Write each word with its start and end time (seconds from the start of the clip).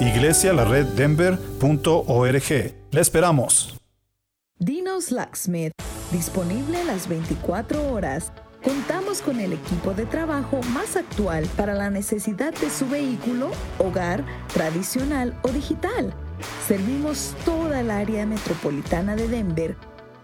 iglesialareddenver.org. 0.00 2.74
Le 2.90 3.00
esperamos. 3.00 3.76
Dinos 4.58 5.10
Locksmith, 5.10 5.72
disponible 6.12 6.84
las 6.84 7.08
24 7.08 7.92
horas 7.92 8.30
Contamos 8.64 9.20
con 9.20 9.40
el 9.40 9.52
equipo 9.52 9.92
de 9.92 10.06
trabajo 10.06 10.58
más 10.72 10.96
actual 10.96 11.46
para 11.54 11.74
la 11.74 11.90
necesidad 11.90 12.54
de 12.54 12.70
su 12.70 12.88
vehículo, 12.88 13.50
hogar, 13.78 14.24
tradicional 14.54 15.38
o 15.42 15.48
digital. 15.48 16.14
Servimos 16.66 17.34
toda 17.44 17.80
el 17.80 17.90
área 17.90 18.24
metropolitana 18.24 19.16
de 19.16 19.28
Denver 19.28 19.76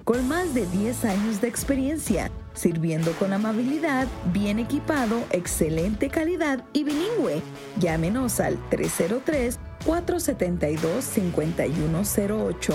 con 0.05 0.27
más 0.27 0.55
de 0.55 0.65
10 0.65 1.05
años 1.05 1.43
de 1.43 1.49
experiencia, 1.49 2.31
sirviendo 2.55 3.13
con 3.13 3.33
amabilidad, 3.33 4.09
bien 4.33 4.59
equipado, 4.59 5.23
excelente 5.31 6.09
calidad 6.09 6.65
y 6.73 6.83
bilingüe. 6.85 7.43
Llámenos 7.79 8.41
al 8.41 8.59
303 8.71 9.61
472 9.85 11.05
5108 11.05 12.75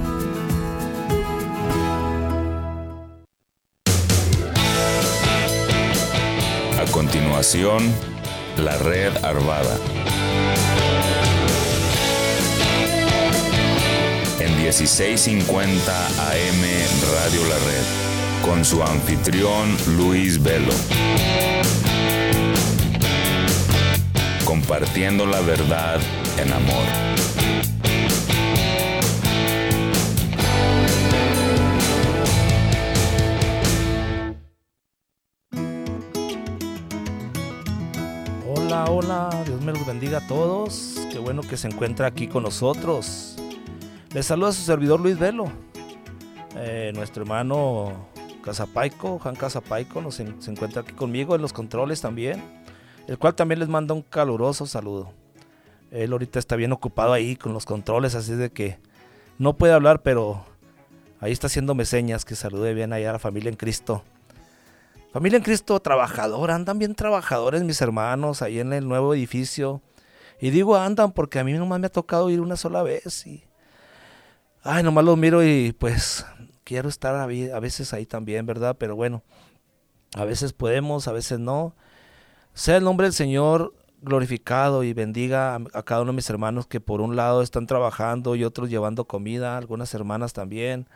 La 8.57 8.77
red 8.77 9.11
Arvada. 9.23 9.75
En 14.39 14.55
1650 14.57 16.07
AM 16.07 16.61
Radio 17.11 17.47
La 17.47 17.55
Red, 17.55 18.45
con 18.45 18.63
su 18.63 18.83
anfitrión 18.83 19.75
Luis 19.97 20.39
Velo. 20.43 20.71
Compartiendo 24.45 25.25
la 25.25 25.41
verdad 25.41 25.99
en 26.37 26.53
amor. 26.53 27.10
Hola, 38.71 39.29
Dios 39.45 39.61
me 39.61 39.73
los 39.73 39.85
bendiga 39.85 40.19
a 40.19 40.27
todos. 40.27 40.95
Qué 41.11 41.19
bueno 41.19 41.41
que 41.41 41.57
se 41.57 41.67
encuentra 41.67 42.07
aquí 42.07 42.27
con 42.27 42.43
nosotros. 42.43 43.35
Les 44.13 44.25
saluda 44.25 44.53
su 44.53 44.61
servidor 44.61 45.01
Luis 45.01 45.19
Velo. 45.19 45.51
Eh, 46.55 46.91
nuestro 46.95 47.23
hermano 47.23 48.07
Casapaico, 48.43 49.19
Juan 49.19 49.35
Casapaico, 49.35 50.01
nos, 50.01 50.15
se 50.15 50.23
encuentra 50.23 50.83
aquí 50.83 50.93
conmigo 50.93 51.35
en 51.35 51.41
los 51.41 51.51
controles 51.51 51.99
también. 51.99 52.41
El 53.07 53.17
cual 53.17 53.35
también 53.35 53.59
les 53.59 53.67
manda 53.67 53.93
un 53.93 54.03
caluroso 54.03 54.65
saludo. 54.65 55.11
Él 55.91 56.13
ahorita 56.13 56.39
está 56.39 56.55
bien 56.55 56.71
ocupado 56.71 57.11
ahí 57.11 57.35
con 57.35 57.53
los 57.53 57.65
controles, 57.65 58.15
así 58.15 58.33
de 58.33 58.51
que 58.51 58.79
no 59.37 59.57
puede 59.57 59.73
hablar, 59.73 60.01
pero 60.01 60.45
ahí 61.19 61.33
está 61.33 61.47
haciéndome 61.47 61.83
señas 61.83 62.23
que 62.23 62.35
salude 62.35 62.73
bien 62.73 62.93
allá 62.93 63.09
a 63.09 63.13
la 63.13 63.19
familia 63.19 63.49
en 63.49 63.57
Cristo. 63.57 64.03
Familia 65.11 65.37
en 65.37 65.43
Cristo 65.43 65.77
trabajador, 65.81 66.51
andan 66.51 66.79
bien 66.79 66.95
trabajadores 66.95 67.63
mis 67.63 67.81
hermanos 67.81 68.41
ahí 68.41 68.59
en 68.59 68.71
el 68.71 68.87
nuevo 68.87 69.13
edificio. 69.13 69.81
Y 70.39 70.51
digo 70.51 70.77
andan 70.77 71.11
porque 71.11 71.39
a 71.39 71.43
mí 71.43 71.51
nomás 71.51 71.81
me 71.81 71.87
ha 71.87 71.91
tocado 71.91 72.29
ir 72.29 72.39
una 72.39 72.55
sola 72.55 72.81
vez 72.81 73.27
y... 73.27 73.43
Ay, 74.63 74.83
nomás 74.83 75.03
los 75.03 75.17
miro 75.17 75.43
y 75.43 75.73
pues 75.73 76.25
quiero 76.63 76.87
estar 76.87 77.15
a 77.15 77.25
veces 77.59 77.93
ahí 77.93 78.05
también, 78.05 78.45
¿verdad? 78.45 78.77
Pero 78.79 78.95
bueno, 78.95 79.21
a 80.15 80.23
veces 80.23 80.53
podemos, 80.53 81.09
a 81.09 81.11
veces 81.11 81.39
no. 81.39 81.75
Sea 82.53 82.77
el 82.77 82.83
nombre 82.85 83.07
del 83.07 83.13
Señor 83.13 83.73
glorificado 84.01 84.83
y 84.83 84.93
bendiga 84.93 85.55
a, 85.73 85.83
cada 85.83 86.03
uno 86.03 86.11
de 86.11 86.17
mis 86.17 86.29
hermanos 86.29 86.67
que 86.67 86.79
por 86.79 87.01
un 87.01 87.17
lado 87.17 87.41
están 87.41 87.67
trabajando 87.67 88.35
y 88.35 88.45
otros 88.45 88.69
llevando 88.69 89.05
comida, 89.05 89.57
algunas 89.57 89.93
hermanas 89.93 90.31
también. 90.31 90.87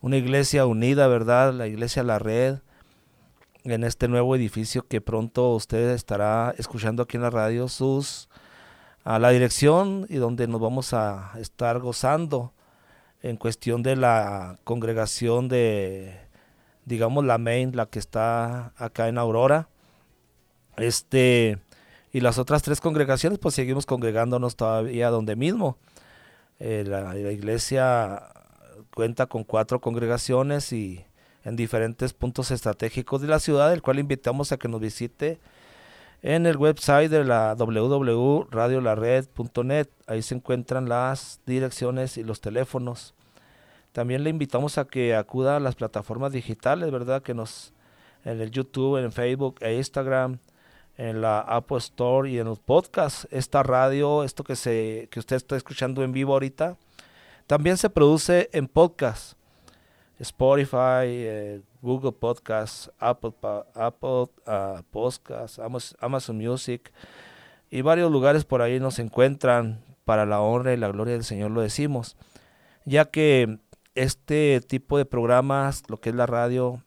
Una 0.00 0.16
iglesia 0.16 0.64
unida, 0.64 1.08
¿verdad? 1.08 1.52
La 1.52 1.66
iglesia 1.66 2.02
La 2.04 2.18
Red 2.18 2.60
en 3.64 3.84
este 3.84 4.08
nuevo 4.08 4.36
edificio 4.36 4.86
que 4.86 5.00
pronto 5.00 5.50
usted 5.54 5.90
estará 5.90 6.54
escuchando 6.58 7.02
aquí 7.02 7.16
en 7.16 7.22
la 7.22 7.30
radio 7.30 7.68
sus 7.68 8.28
a 9.04 9.18
la 9.18 9.30
dirección 9.30 10.06
y 10.08 10.16
donde 10.16 10.46
nos 10.46 10.60
vamos 10.60 10.94
a 10.94 11.32
estar 11.38 11.78
gozando 11.80 12.52
en 13.22 13.36
cuestión 13.36 13.82
de 13.82 13.96
la 13.96 14.58
congregación 14.64 15.48
de 15.48 16.24
digamos 16.84 17.24
la 17.24 17.38
main, 17.38 17.74
la 17.74 17.86
que 17.86 17.98
está 17.98 18.72
acá 18.76 19.08
en 19.08 19.18
Aurora. 19.18 19.68
Este, 20.76 21.58
y 22.12 22.20
las 22.20 22.38
otras 22.38 22.62
tres 22.62 22.80
congregaciones, 22.80 23.38
pues 23.38 23.54
seguimos 23.54 23.86
congregándonos 23.86 24.56
todavía 24.56 25.10
donde 25.10 25.36
mismo. 25.36 25.78
Eh, 26.60 26.84
la, 26.86 27.16
iglesia 27.16 28.22
cuenta 28.94 29.26
con 29.26 29.44
cuatro 29.44 29.80
congregaciones 29.80 30.72
y 30.72 31.04
en 31.44 31.56
diferentes 31.56 32.12
puntos 32.12 32.50
estratégicos 32.50 33.20
de 33.20 33.28
la 33.28 33.38
ciudad, 33.38 33.72
el 33.72 33.82
cual 33.82 33.98
invitamos 33.98 34.52
a 34.52 34.56
que 34.56 34.68
nos 34.68 34.80
visite 34.80 35.38
en 36.22 36.46
el 36.46 36.56
website 36.56 37.10
de 37.10 37.22
la 37.22 37.54
www.radiolared.net. 37.54 39.88
Ahí 40.06 40.22
se 40.22 40.34
encuentran 40.34 40.88
las 40.88 41.40
direcciones 41.44 42.16
y 42.16 42.24
los 42.24 42.40
teléfonos. 42.40 43.12
También 43.92 44.24
le 44.24 44.30
invitamos 44.30 44.78
a 44.78 44.86
que 44.86 45.14
acuda 45.14 45.56
a 45.56 45.60
las 45.60 45.74
plataformas 45.74 46.32
digitales, 46.32 46.90
¿verdad? 46.90 47.20
Que 47.22 47.34
nos 47.34 47.74
en 48.24 48.40
el 48.40 48.50
YouTube, 48.50 48.96
en 48.96 49.12
Facebook 49.12 49.56
e 49.60 49.74
Instagram, 49.74 50.38
en 50.96 51.20
la 51.20 51.40
Apple 51.40 51.76
Store 51.76 52.30
y 52.30 52.38
en 52.38 52.46
los 52.46 52.58
podcasts. 52.58 53.28
Esta 53.30 53.62
radio, 53.62 54.24
esto 54.24 54.44
que 54.44 54.56
se 54.56 55.08
que 55.10 55.20
usted 55.20 55.36
está 55.36 55.56
escuchando 55.56 56.02
en 56.02 56.12
vivo 56.12 56.32
ahorita, 56.32 56.78
también 57.46 57.76
se 57.76 57.90
produce 57.90 58.48
en 58.52 58.66
podcast. 58.66 59.34
Spotify, 60.24 61.06
eh, 61.06 61.60
Google 61.82 62.12
Podcasts, 62.12 62.90
Apple, 62.98 63.32
uh, 63.44 64.82
Podcasts, 64.90 65.60
Amazon 66.00 66.38
Music 66.38 66.92
y 67.70 67.82
varios 67.82 68.10
lugares 68.10 68.44
por 68.44 68.62
ahí 68.62 68.80
nos 68.80 68.98
encuentran 68.98 69.84
para 70.04 70.26
la 70.26 70.40
honra 70.40 70.72
y 70.72 70.76
la 70.76 70.88
gloria 70.88 71.14
del 71.14 71.24
Señor 71.24 71.50
lo 71.50 71.60
decimos, 71.60 72.16
ya 72.84 73.04
que 73.06 73.58
este 73.94 74.60
tipo 74.66 74.98
de 74.98 75.04
programas, 75.04 75.82
lo 75.88 75.98
que 75.98 76.10
es 76.10 76.14
la 76.14 76.26
radio 76.26 76.82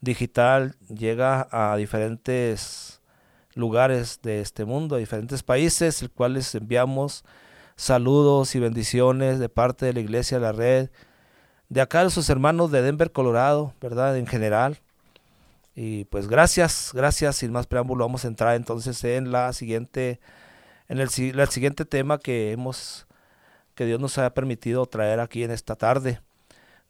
digital, 0.00 0.76
llega 0.88 1.48
a 1.50 1.76
diferentes 1.76 3.00
lugares 3.54 4.20
de 4.22 4.40
este 4.40 4.64
mundo, 4.64 4.96
a 4.96 4.98
diferentes 4.98 5.42
países, 5.42 6.02
el 6.02 6.10
cual 6.10 6.34
les 6.34 6.54
enviamos 6.54 7.24
saludos 7.76 8.54
y 8.54 8.60
bendiciones 8.60 9.38
de 9.38 9.48
parte 9.48 9.86
de 9.86 9.92
la 9.92 10.00
iglesia 10.00 10.38
la 10.38 10.52
red 10.52 10.90
de 11.68 11.80
acá 11.80 12.04
de 12.04 12.10
sus 12.10 12.28
hermanos 12.30 12.70
de 12.70 12.82
Denver, 12.82 13.12
Colorado, 13.12 13.74
¿verdad? 13.80 14.16
En 14.16 14.26
general. 14.26 14.78
Y 15.74 16.04
pues 16.06 16.28
gracias, 16.28 16.90
gracias. 16.94 17.36
Sin 17.36 17.52
más 17.52 17.66
preámbulo, 17.66 18.04
vamos 18.04 18.24
a 18.24 18.28
entrar 18.28 18.56
entonces 18.56 19.02
en 19.04 19.32
la 19.32 19.52
siguiente, 19.52 20.20
en 20.88 20.98
el, 20.98 21.08
el 21.18 21.48
siguiente 21.48 21.84
tema 21.84 22.18
que 22.18 22.52
hemos, 22.52 23.06
que 23.74 23.84
Dios 23.84 24.00
nos 24.00 24.16
haya 24.18 24.32
permitido 24.32 24.86
traer 24.86 25.20
aquí 25.20 25.42
en 25.42 25.50
esta 25.50 25.76
tarde. 25.76 26.20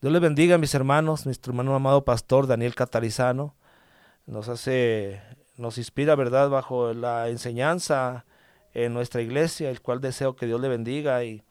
Dios 0.00 0.12
les 0.12 0.23
bendiga, 0.23 0.58
mis 0.58 0.75
hermanos, 0.75 1.25
nuestro 1.25 1.52
hermano 1.52 1.75
amado 1.75 2.05
pastor 2.05 2.46
Daniel 2.46 2.75
Catarizano. 2.75 3.55
Nos 4.26 4.49
hace, 4.49 5.20
nos 5.56 5.79
inspira, 5.79 6.14
¿verdad?, 6.14 6.50
bajo 6.50 6.93
la 6.93 7.29
enseñanza 7.29 8.26
en 8.75 8.93
nuestra 8.93 9.22
iglesia, 9.22 9.70
el 9.70 9.81
cual 9.81 10.00
deseo 10.00 10.37
que 10.37 10.46
Dios 10.46 10.61
le 10.61 10.69
bendiga 10.69 11.25
y, 11.25 11.43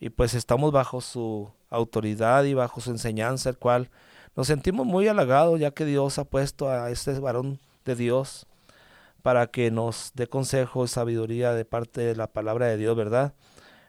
y 0.00 0.10
pues 0.10 0.34
estamos 0.34 0.72
bajo 0.72 1.00
su 1.00 1.52
autoridad 1.70 2.44
y 2.44 2.54
bajo 2.54 2.80
su 2.80 2.90
enseñanza, 2.90 3.48
el 3.48 3.58
cual 3.58 3.90
nos 4.36 4.46
sentimos 4.46 4.86
muy 4.86 5.08
halagados 5.08 5.58
ya 5.58 5.70
que 5.70 5.84
Dios 5.84 6.18
ha 6.18 6.24
puesto 6.24 6.68
a 6.70 6.90
este 6.90 7.18
varón 7.18 7.58
de 7.84 7.94
Dios 7.94 8.46
para 9.22 9.46
que 9.46 9.70
nos 9.70 10.12
dé 10.14 10.26
consejo 10.26 10.84
y 10.84 10.88
sabiduría 10.88 11.52
de 11.52 11.64
parte 11.64 12.00
de 12.00 12.16
la 12.16 12.26
palabra 12.26 12.66
de 12.66 12.76
Dios, 12.76 12.96
¿verdad? 12.96 13.34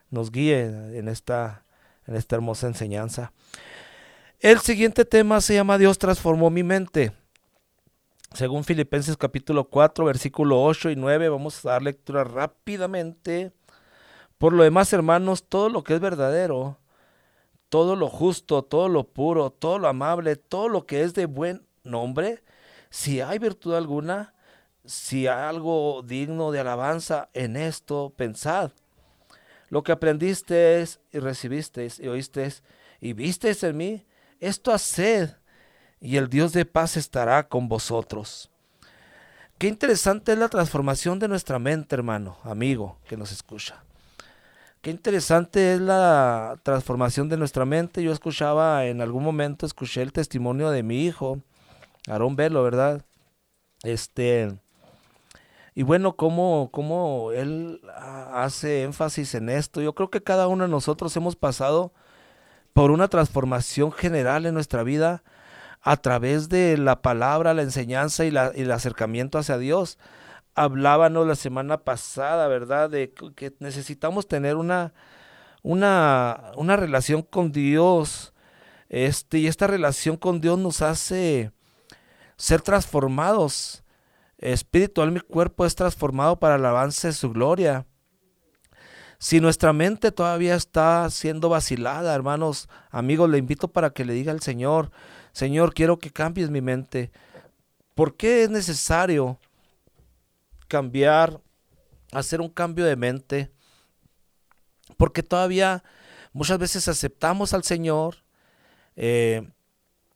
Nos 0.09 0.31
guíe 0.31 0.63
en 0.97 1.07
esta, 1.07 1.63
en 2.05 2.15
esta 2.15 2.35
hermosa 2.35 2.67
enseñanza. 2.67 3.31
El 4.39 4.59
siguiente 4.59 5.05
tema 5.05 5.39
se 5.39 5.53
llama 5.53 5.77
Dios 5.77 5.97
transformó 5.99 6.49
mi 6.49 6.63
mente. 6.63 7.13
Según 8.33 8.63
Filipenses 8.63 9.15
capítulo 9.17 9.65
4, 9.65 10.05
versículo 10.05 10.63
8 10.63 10.89
y 10.89 10.95
9, 10.95 11.29
vamos 11.29 11.65
a 11.65 11.71
dar 11.71 11.83
lectura 11.83 12.23
rápidamente. 12.23 13.51
Por 14.37 14.53
lo 14.53 14.63
demás, 14.63 14.91
hermanos, 14.93 15.43
todo 15.47 15.69
lo 15.69 15.83
que 15.83 15.93
es 15.93 15.99
verdadero, 15.99 16.77
todo 17.71 17.95
lo 17.95 18.09
justo, 18.09 18.63
todo 18.63 18.89
lo 18.89 19.05
puro, 19.05 19.49
todo 19.49 19.79
lo 19.79 19.87
amable, 19.87 20.35
todo 20.35 20.67
lo 20.67 20.85
que 20.85 21.03
es 21.03 21.13
de 21.13 21.25
buen 21.25 21.65
nombre, 21.83 22.43
si 22.89 23.21
hay 23.21 23.39
virtud 23.39 23.75
alguna, 23.75 24.33
si 24.83 25.27
hay 25.27 25.47
algo 25.47 26.03
digno 26.05 26.51
de 26.51 26.59
alabanza 26.59 27.29
en 27.33 27.55
esto, 27.55 28.11
pensad. 28.13 28.71
Lo 29.69 29.83
que 29.83 29.93
aprendisteis 29.93 30.99
y 31.13 31.19
recibisteis 31.19 31.97
y 31.97 32.09
oísteis 32.09 32.61
y 32.99 33.13
visteis 33.13 33.63
en 33.63 33.77
mí, 33.77 34.05
esto 34.41 34.73
haced, 34.73 35.29
y 36.01 36.17
el 36.17 36.27
Dios 36.27 36.51
de 36.51 36.65
paz 36.65 36.97
estará 36.97 37.47
con 37.47 37.69
vosotros. 37.69 38.51
Qué 39.57 39.67
interesante 39.69 40.33
es 40.33 40.37
la 40.37 40.49
transformación 40.49 41.19
de 41.19 41.29
nuestra 41.29 41.57
mente, 41.57 41.95
hermano, 41.95 42.37
amigo, 42.43 42.97
que 43.07 43.15
nos 43.15 43.31
escucha. 43.31 43.81
Qué 44.81 44.89
interesante 44.89 45.75
es 45.75 45.79
la 45.79 46.59
transformación 46.63 47.29
de 47.29 47.37
nuestra 47.37 47.65
mente. 47.65 48.01
Yo 48.01 48.11
escuchaba 48.11 48.85
en 48.85 49.01
algún 49.01 49.23
momento, 49.23 49.67
escuché 49.67 50.01
el 50.01 50.11
testimonio 50.11 50.71
de 50.71 50.81
mi 50.81 51.05
hijo, 51.05 51.37
Aarón 52.07 52.35
Velo, 52.35 52.63
¿verdad? 52.63 53.05
Este, 53.83 54.51
y 55.75 55.83
bueno, 55.83 56.15
cómo, 56.15 56.69
cómo 56.71 57.31
él 57.31 57.79
hace 58.33 58.81
énfasis 58.81 59.35
en 59.35 59.49
esto. 59.49 59.81
Yo 59.81 59.93
creo 59.93 60.09
que 60.09 60.23
cada 60.23 60.47
uno 60.47 60.63
de 60.63 60.71
nosotros 60.71 61.15
hemos 61.15 61.35
pasado 61.35 61.93
por 62.73 62.89
una 62.89 63.07
transformación 63.07 63.91
general 63.91 64.47
en 64.47 64.55
nuestra 64.55 64.81
vida 64.81 65.21
a 65.81 65.97
través 65.97 66.49
de 66.49 66.79
la 66.79 67.03
palabra, 67.03 67.53
la 67.53 67.61
enseñanza 67.61 68.25
y, 68.25 68.31
la, 68.31 68.51
y 68.55 68.61
el 68.61 68.71
acercamiento 68.71 69.37
hacia 69.37 69.59
Dios 69.59 69.99
hablábamos 70.55 71.27
la 71.27 71.35
semana 71.35 71.77
pasada, 71.77 72.47
¿verdad? 72.47 72.89
De 72.89 73.11
que 73.35 73.53
necesitamos 73.59 74.27
tener 74.27 74.55
una, 74.55 74.93
una, 75.63 76.51
una 76.55 76.75
relación 76.75 77.21
con 77.21 77.51
Dios. 77.51 78.33
Este, 78.89 79.39
y 79.39 79.47
esta 79.47 79.67
relación 79.67 80.17
con 80.17 80.41
Dios 80.41 80.59
nos 80.59 80.81
hace 80.81 81.51
ser 82.35 82.61
transformados. 82.61 83.83
Espiritual, 84.37 85.11
mi 85.11 85.19
cuerpo 85.19 85.65
es 85.65 85.75
transformado 85.75 86.39
para 86.39 86.55
el 86.55 86.65
avance 86.65 87.07
de 87.07 87.13
su 87.13 87.31
gloria. 87.31 87.85
Si 89.19 89.39
nuestra 89.39 89.71
mente 89.71 90.11
todavía 90.11 90.55
está 90.55 91.07
siendo 91.11 91.47
vacilada, 91.47 92.15
hermanos, 92.15 92.67
amigos, 92.89 93.29
le 93.29 93.37
invito 93.37 93.67
para 93.67 93.91
que 93.91 94.03
le 94.03 94.13
diga 94.13 94.31
al 94.31 94.41
Señor, 94.41 94.89
Señor, 95.31 95.75
quiero 95.75 95.99
que 95.99 96.09
cambies 96.09 96.49
mi 96.49 96.59
mente. 96.59 97.11
¿Por 97.93 98.17
qué 98.17 98.43
es 98.43 98.49
necesario 98.49 99.37
cambiar, 100.71 101.41
hacer 102.13 102.39
un 102.39 102.47
cambio 102.47 102.85
de 102.85 102.95
mente, 102.95 103.51
porque 104.95 105.21
todavía 105.21 105.83
muchas 106.31 106.59
veces 106.59 106.87
aceptamos 106.87 107.53
al 107.53 107.65
Señor 107.65 108.23
eh, 108.95 109.49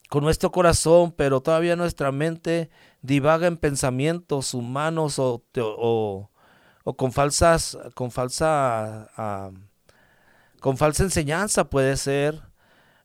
con 0.10 0.24
nuestro 0.24 0.54
corazón, 0.54 1.12
pero 1.12 1.42
todavía 1.42 1.76
nuestra 1.76 2.14
mente 2.14 2.70
divaga 3.02 3.48
en 3.48 3.58
pensamientos 3.58 4.54
humanos 4.54 5.20
o, 5.20 6.30
con 6.96 7.12
falsas, 7.12 7.78
con 7.94 8.12
falsa, 8.12 9.10
ah, 9.18 9.52
con 10.62 10.78
falsa 10.78 11.04
enseñanza 11.04 11.66
puede 11.66 11.98
ser. 11.98 12.42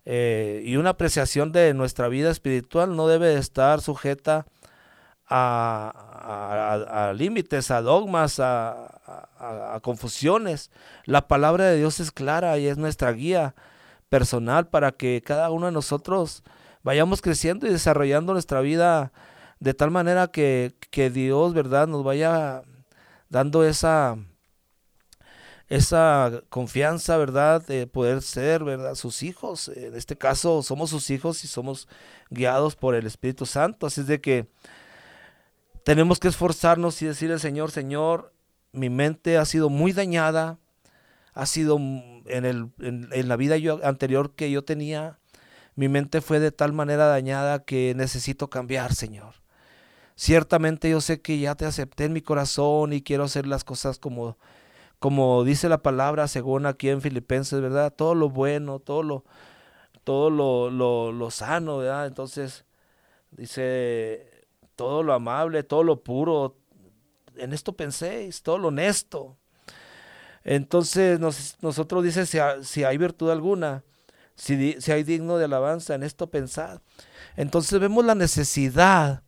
Eh, 0.04 0.62
y 0.64 0.76
una 0.76 0.90
apreciación 0.90 1.50
de 1.50 1.74
nuestra 1.74 2.06
vida 2.06 2.30
espiritual 2.30 2.94
no 2.94 3.08
debe 3.08 3.34
estar 3.34 3.80
sujeta 3.80 4.38
a, 4.38 4.46
límites, 7.16 7.70
a 7.70 7.80
dogmas, 7.82 8.40
a, 8.40 9.78
confusiones. 9.82 10.70
La 11.04 11.28
palabra 11.28 11.66
de 11.66 11.76
Dios 11.78 12.00
es 12.00 12.10
clara 12.10 12.58
y 12.58 12.66
es 12.66 12.76
nuestra 12.76 13.12
guía 13.12 13.54
personal 14.08 14.68
para 14.68 14.92
que 14.92 15.22
cada 15.24 15.50
uno 15.50 15.66
de 15.66 15.72
nosotros 15.72 16.42
vayamos 16.82 17.22
creciendo 17.22 17.66
y 17.66 17.70
desarrollando 17.70 18.32
nuestra 18.32 18.60
vida 18.60 19.12
de 19.60 19.74
tal 19.74 19.90
manera 19.90 20.28
que, 20.28 20.74
que 20.90 21.10
Dios, 21.10 21.54
¿verdad?, 21.54 21.86
nos 21.86 22.02
vaya 22.02 22.62
dando 23.28 23.64
esa, 23.64 24.16
esa 25.68 26.42
confianza, 26.48 27.16
¿verdad?, 27.16 27.64
de 27.66 27.86
poder 27.86 28.22
ser, 28.22 28.64
¿verdad?, 28.64 28.94
sus 28.94 29.22
hijos. 29.22 29.68
En 29.68 29.94
este 29.94 30.16
caso 30.16 30.62
somos 30.62 30.90
sus 30.90 31.10
hijos 31.10 31.44
y 31.44 31.48
somos 31.48 31.88
guiados 32.30 32.74
por 32.74 32.94
el 32.94 33.06
Espíritu 33.06 33.46
Santo. 33.46 33.86
Así 33.86 34.00
es 34.00 34.06
de 34.06 34.20
que 34.20 34.48
tenemos 35.84 36.18
que 36.20 36.28
esforzarnos 36.28 37.00
y 37.02 37.06
decirle 37.06 37.38
Señor, 37.38 37.70
Señor, 37.70 38.32
mi 38.72 38.90
mente 38.90 39.38
ha 39.38 39.44
sido 39.44 39.68
muy 39.68 39.92
dañada, 39.92 40.58
ha 41.34 41.46
sido 41.46 41.76
en, 41.78 42.44
el, 42.44 42.70
en, 42.78 43.28
la 43.28 43.36
vida 43.36 43.56
yo, 43.56 43.80
anterior 43.84 44.34
que 44.34 44.50
yo 44.50 44.64
tenía, 44.64 45.18
mi 45.74 45.88
mente 45.88 46.20
fue 46.20 46.40
de 46.40 46.52
tal 46.52 46.72
manera 46.72 47.06
dañada 47.06 47.64
que 47.64 47.94
necesito 47.96 48.50
cambiar, 48.50 48.94
Señor. 48.94 49.34
Ciertamente 50.16 50.90
yo 50.90 51.00
sé 51.00 51.22
que 51.22 51.38
ya 51.38 51.54
te 51.54 51.64
acepté 51.64 52.04
en 52.04 52.12
mi 52.12 52.20
corazón 52.20 52.92
y 52.92 53.02
quiero 53.02 53.24
hacer 53.24 53.46
las 53.46 53.64
cosas 53.64 53.98
como, 53.98 54.36
como 54.98 55.44
dice 55.44 55.68
la 55.68 55.82
palabra, 55.82 56.28
según 56.28 56.66
aquí 56.66 56.90
en 56.90 57.00
Filipenses, 57.00 57.60
¿verdad? 57.60 57.92
Todo 57.94 58.14
lo 58.14 58.28
bueno, 58.28 58.80
todo 58.80 59.02
lo, 59.02 59.24
todo 60.04 60.28
lo, 60.28 60.70
lo, 60.70 61.12
lo 61.12 61.30
sano, 61.30 61.78
¿verdad? 61.78 62.06
Entonces, 62.06 62.66
dice, 63.30 64.39
todo 64.80 65.02
lo 65.02 65.12
amable, 65.12 65.62
todo 65.62 65.84
lo 65.84 66.02
puro, 66.02 66.56
en 67.36 67.52
esto 67.52 67.74
penséis, 67.74 68.42
todo 68.42 68.56
lo 68.56 68.68
honesto. 68.68 69.36
Entonces 70.42 71.20
nosotros 71.20 72.02
dice, 72.02 72.24
si, 72.24 72.38
si, 72.62 72.84
hay 72.84 72.96
virtud 72.96 73.28
alguna, 73.28 73.84
si, 74.36 74.80
si 74.80 74.90
hay 74.90 75.02
digno 75.02 75.36
de 75.36 75.44
alabanza, 75.44 75.94
en 75.94 76.02
esto 76.02 76.30
pensad. 76.30 76.80
Entonces 77.36 77.78
vemos 77.78 78.06
la 78.06 78.14
necesidad 78.14 79.22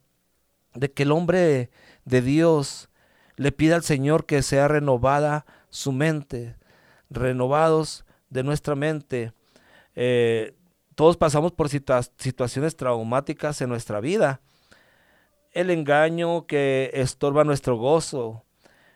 de 0.72 0.90
que 0.90 1.02
el 1.02 1.12
hombre 1.12 1.70
de 2.06 2.22
Dios 2.22 2.88
le 3.36 3.52
pida 3.52 3.74
al 3.74 3.82
Señor 3.82 4.24
que 4.24 4.42
sea 4.42 4.68
renovada 4.68 5.44
su 5.68 5.92
mente, 5.92 6.56
renovados 7.10 8.06
de 8.30 8.42
nuestra 8.42 8.74
mente. 8.74 9.34
Eh, 9.96 10.54
todos 10.94 11.18
pasamos 11.18 11.52
por 11.52 11.68
situaciones 11.68 12.74
traumáticas 12.74 13.60
en 13.60 13.68
nuestra 13.68 14.00
vida. 14.00 14.40
El 15.52 15.70
engaño 15.70 16.46
que 16.46 16.90
estorba 16.94 17.44
nuestro 17.44 17.76
gozo 17.76 18.44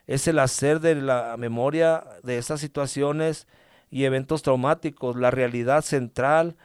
es 0.06 0.26
el 0.26 0.38
hacer 0.38 0.80
de 0.80 0.94
la 0.94 1.36
memoria 1.36 2.04
de 2.22 2.38
esas 2.38 2.60
situaciones 2.60 3.46
y 3.90 4.04
eventos 4.04 4.42
traumáticos 4.42 5.16
la 5.16 5.30
realidad 5.30 5.82
central 5.82 6.56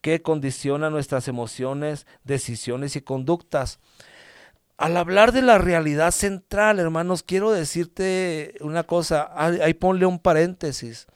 que 0.00 0.20
condiciona 0.20 0.90
nuestras 0.90 1.28
emociones, 1.28 2.06
decisiones 2.24 2.96
y 2.96 3.02
conductas. 3.02 3.78
Al 4.78 4.96
hablar 4.96 5.32
de 5.32 5.42
la 5.42 5.58
realidad 5.58 6.10
central, 6.10 6.80
hermanos, 6.80 7.22
quiero 7.22 7.52
decirte 7.52 8.54
una 8.60 8.82
cosa, 8.82 9.30
ahí 9.34 9.74
ponle 9.74 10.06
un 10.06 10.18
paréntesis. 10.18 11.06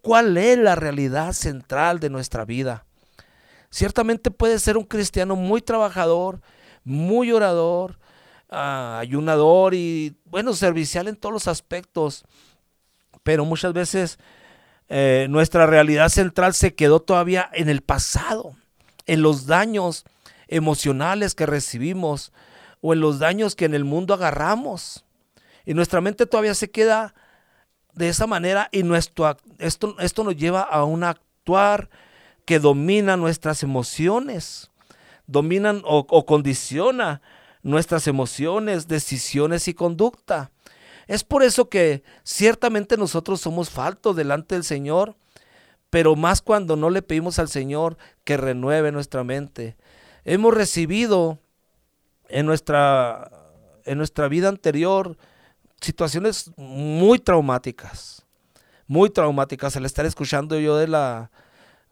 ¿Cuál 0.00 0.36
es 0.36 0.58
la 0.58 0.74
realidad 0.76 1.32
central 1.32 1.98
de 1.98 2.10
nuestra 2.10 2.44
vida? 2.44 2.86
Ciertamente 3.70 4.30
puede 4.30 4.58
ser 4.58 4.76
un 4.76 4.84
cristiano 4.84 5.34
muy 5.34 5.60
trabajador, 5.60 6.40
muy 6.84 7.32
orador, 7.32 7.98
ah, 8.50 8.98
ayunador 9.00 9.74
y, 9.74 10.16
bueno, 10.26 10.52
servicial 10.54 11.08
en 11.08 11.16
todos 11.16 11.32
los 11.32 11.48
aspectos. 11.48 12.24
Pero 13.22 13.44
muchas 13.44 13.72
veces 13.72 14.18
eh, 14.88 15.26
nuestra 15.30 15.66
realidad 15.66 16.08
central 16.08 16.54
se 16.54 16.74
quedó 16.74 17.00
todavía 17.00 17.48
en 17.52 17.68
el 17.68 17.80
pasado, 17.80 18.54
en 19.06 19.22
los 19.22 19.46
daños 19.46 20.04
emocionales 20.48 21.34
que 21.34 21.46
recibimos 21.46 22.32
o 22.80 22.92
en 22.92 23.00
los 23.00 23.18
daños 23.18 23.56
que 23.56 23.64
en 23.64 23.74
el 23.74 23.84
mundo 23.84 24.14
agarramos. 24.14 25.04
Y 25.64 25.74
nuestra 25.74 26.00
mente 26.00 26.26
todavía 26.26 26.54
se 26.54 26.70
queda 26.70 27.14
de 27.94 28.08
esa 28.08 28.26
manera 28.26 28.68
y 28.72 28.82
nuestro, 28.82 29.36
esto, 29.58 29.96
esto 30.00 30.24
nos 30.24 30.36
lleva 30.36 30.60
a 30.60 30.84
un 30.84 31.04
actuar 31.04 31.88
que 32.44 32.58
domina 32.58 33.16
nuestras 33.16 33.62
emociones, 33.62 34.70
dominan 35.26 35.82
o, 35.84 36.06
o 36.08 36.26
condiciona 36.26 37.22
nuestras 37.62 38.06
emociones, 38.06 38.88
decisiones 38.88 39.68
y 39.68 39.74
conducta. 39.74 40.50
Es 41.06 41.24
por 41.24 41.42
eso 41.42 41.68
que 41.68 42.02
ciertamente 42.22 42.96
nosotros 42.96 43.40
somos 43.40 43.70
faltos 43.70 44.16
delante 44.16 44.54
del 44.54 44.64
Señor, 44.64 45.16
pero 45.90 46.16
más 46.16 46.42
cuando 46.42 46.76
no 46.76 46.90
le 46.90 47.02
pedimos 47.02 47.38
al 47.38 47.48
Señor 47.48 47.96
que 48.24 48.36
renueve 48.36 48.92
nuestra 48.92 49.24
mente. 49.24 49.76
Hemos 50.24 50.54
recibido 50.54 51.38
en 52.28 52.46
nuestra, 52.46 53.30
en 53.84 53.98
nuestra 53.98 54.28
vida 54.28 54.48
anterior 54.48 55.16
situaciones 55.80 56.50
muy 56.56 57.18
traumáticas, 57.18 58.26
muy 58.86 59.10
traumáticas. 59.10 59.76
Al 59.76 59.84
estar 59.84 60.06
escuchando 60.06 60.58
yo 60.58 60.76
de 60.76 60.88
la, 60.88 61.30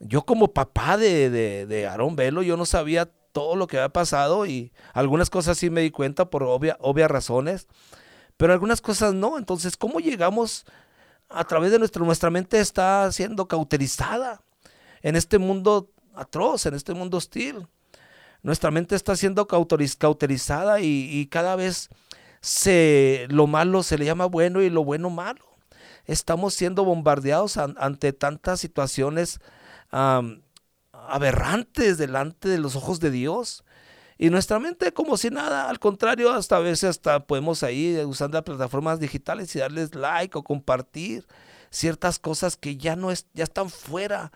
yo 0.01 0.23
como 0.23 0.49
papá 0.49 0.97
de, 0.97 1.31
de, 1.31 1.67
de 1.67 1.87
Aarón 1.87 2.17
Velo, 2.17 2.43
yo 2.43 2.57
no 2.57 2.65
sabía 2.65 3.11
todo 3.33 3.57
lo 3.57 3.67
que 3.67 3.79
había 3.79 3.89
pasado 3.89 4.47
y 4.47 4.73
algunas 4.93 5.31
cosas 5.31 5.59
sí 5.59 5.71
me 5.71 5.81
di 5.81 5.91
cuenta 5.91 6.31
por 6.31 6.43
obvia, 6.45 6.77
obvias 6.81 7.11
razones, 7.11 7.67
pero 8.37 8.53
algunas 8.53 8.81
cosas 8.81 9.15
no. 9.15 9.39
Entonces, 9.39 9.77
¿cómo 9.77 10.01
llegamos 10.01 10.65
a 11.29 11.45
través 11.45 11.73
de 11.73 11.79
nuestra, 11.79 12.05
nuestra 12.05 12.31
mente 12.31 12.61
está 12.61 13.11
siendo 13.13 13.49
cauterizada 13.49 14.43
en 15.03 15.17
este 15.17 15.39
mundo 15.39 15.91
atroz, 16.15 16.67
en 16.67 16.75
este 16.75 16.95
mundo 16.95 17.17
hostil? 17.17 17.67
Nuestra 18.43 18.71
mente 18.71 18.97
está 18.97 19.17
siendo 19.17 19.47
cauterizada 19.47 20.81
y, 20.81 21.09
y 21.11 21.27
cada 21.27 21.57
vez 21.57 21.89
se, 22.41 23.27
lo 23.31 23.47
malo 23.47 23.83
se 23.83 23.97
le 23.97 24.05
llama 24.05 24.27
bueno 24.27 24.61
y 24.63 24.69
lo 24.69 24.85
bueno 24.85 25.11
malo. 25.11 25.45
Estamos 26.05 26.55
siendo 26.55 26.85
bombardeados 26.85 27.57
ante 27.57 28.13
tantas 28.13 28.59
situaciones 28.61 29.39
aberrantes 31.13 31.99
delante 31.99 32.49
de 32.49 32.59
los 32.59 32.75
ojos 32.75 32.99
de 32.99 33.11
Dios. 33.11 33.65
Y 34.19 34.31
nuestra 34.31 34.59
mente 34.59 34.93
como 34.93 35.17
si 35.17 35.31
nada, 35.31 35.69
al 35.69 35.79
contrario, 35.79 36.33
hasta 36.33 36.57
a 36.57 36.61
veces 36.61 36.91
hasta 36.91 37.27
podemos 37.27 37.63
ahí 37.63 37.99
usando 38.05 38.39
las 38.39 38.45
plataformas 38.45 38.99
digitales 38.99 39.55
y 39.55 39.59
darles 39.59 39.95
like 39.95 40.37
o 40.39 40.43
compartir 40.43 41.27
ciertas 41.71 42.19
cosas 42.19 42.57
que 42.57 42.77
ya 42.77 42.97
no 42.97 43.11
es, 43.11 43.27
ya 43.35 43.45
están 43.45 43.69
fuera, 43.69 44.33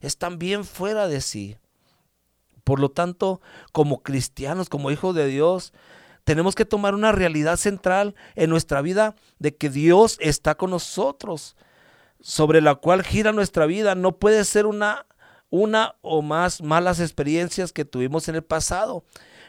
están 0.00 0.38
bien 0.38 0.64
fuera 0.64 1.08
de 1.08 1.20
sí. 1.20 1.56
Por 2.64 2.80
lo 2.80 2.90
tanto, 2.90 3.40
como 3.72 4.02
cristianos, 4.02 4.68
como 4.68 4.90
hijos 4.90 5.14
de 5.14 5.26
Dios, 5.26 5.72
tenemos 6.24 6.54
que 6.54 6.64
tomar 6.64 6.94
una 6.94 7.10
realidad 7.10 7.56
central 7.56 8.14
en 8.36 8.50
nuestra 8.50 8.82
vida 8.82 9.16
de 9.38 9.56
que 9.56 9.70
Dios 9.70 10.16
está 10.20 10.54
con 10.54 10.70
nosotros, 10.70 11.56
sobre 12.20 12.60
la 12.60 12.74
cual 12.74 13.02
gira 13.02 13.32
nuestra 13.32 13.66
vida. 13.66 13.94
No 13.94 14.18
puede 14.18 14.44
ser 14.44 14.66
una, 14.66 15.06
una 15.50 15.96
o 16.00 16.22
más 16.22 16.62
malas 16.62 17.00
experiencias 17.00 17.72
que 17.72 17.84
tuvimos 17.84 18.28
en 18.28 18.36
el 18.36 18.42
pasado. 18.42 19.04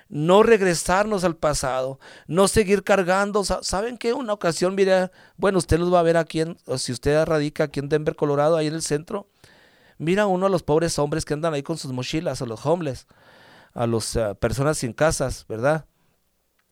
No 0.09 0.43
regresarnos 0.43 1.23
al 1.23 1.37
pasado, 1.37 1.97
no 2.27 2.49
seguir 2.49 2.83
cargando. 2.83 3.45
¿Saben 3.45 3.97
qué? 3.97 4.13
Una 4.13 4.33
ocasión, 4.33 4.75
mira, 4.75 5.09
bueno, 5.37 5.57
usted 5.57 5.79
los 5.79 5.93
va 5.93 6.01
a 6.01 6.03
ver 6.03 6.17
aquí, 6.17 6.41
en, 6.41 6.57
si 6.77 6.91
usted 6.91 7.23
radica 7.23 7.65
aquí 7.65 7.79
en 7.79 7.87
Denver, 7.87 8.17
Colorado, 8.17 8.57
ahí 8.57 8.67
en 8.67 8.73
el 8.73 8.81
centro. 8.81 9.29
Mira 9.97 10.25
uno 10.25 10.47
de 10.47 10.51
los 10.51 10.63
pobres 10.63 10.99
hombres 10.99 11.23
que 11.23 11.33
andan 11.33 11.53
ahí 11.53 11.63
con 11.63 11.77
sus 11.77 11.93
mochilas, 11.93 12.41
a 12.41 12.45
los 12.45 12.65
homeless, 12.65 13.07
a 13.73 13.87
las 13.87 14.15
eh, 14.15 14.35
personas 14.35 14.79
sin 14.79 14.91
casas, 14.93 15.45
¿verdad? 15.47 15.85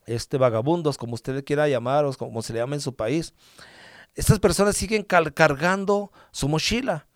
Este, 0.05 0.37
vagabundos, 0.37 0.97
como 0.97 1.13
usted 1.13 1.45
quiera 1.45 1.67
llamar, 1.69 2.03
o 2.05 2.13
como 2.13 2.41
se 2.41 2.53
le 2.53 2.59
llama 2.59 2.75
en 2.75 2.81
su 2.81 2.95
país. 2.95 3.33
Estas 4.15 4.39
personas 4.39 4.75
siguen 4.75 5.03
cargando 5.03 6.11
su 6.31 6.49
mochila. 6.49 7.07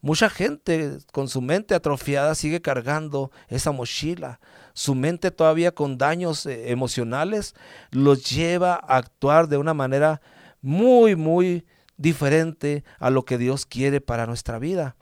Mucha 0.00 0.28
gente 0.30 0.98
con 1.12 1.28
su 1.28 1.40
mente 1.40 1.74
atrofiada 1.74 2.34
sigue 2.34 2.60
cargando 2.60 3.30
esa 3.48 3.72
mochila. 3.72 4.40
Su 4.72 4.94
mente 4.94 5.30
todavía 5.30 5.72
con 5.72 5.98
daños 5.98 6.46
eh, 6.46 6.70
emocionales 6.70 7.54
los 7.90 8.28
lleva 8.30 8.74
a 8.74 8.98
actuar 8.98 9.48
de 9.48 9.56
una 9.56 9.74
manera 9.74 10.20
muy, 10.60 11.16
muy 11.16 11.64
diferente 11.96 12.84
a 12.98 13.10
lo 13.10 13.24
que 13.24 13.38
Dios 13.38 13.66
quiere 13.66 14.00
para 14.00 14.26
nuestra 14.26 14.58
vida. 14.58 14.96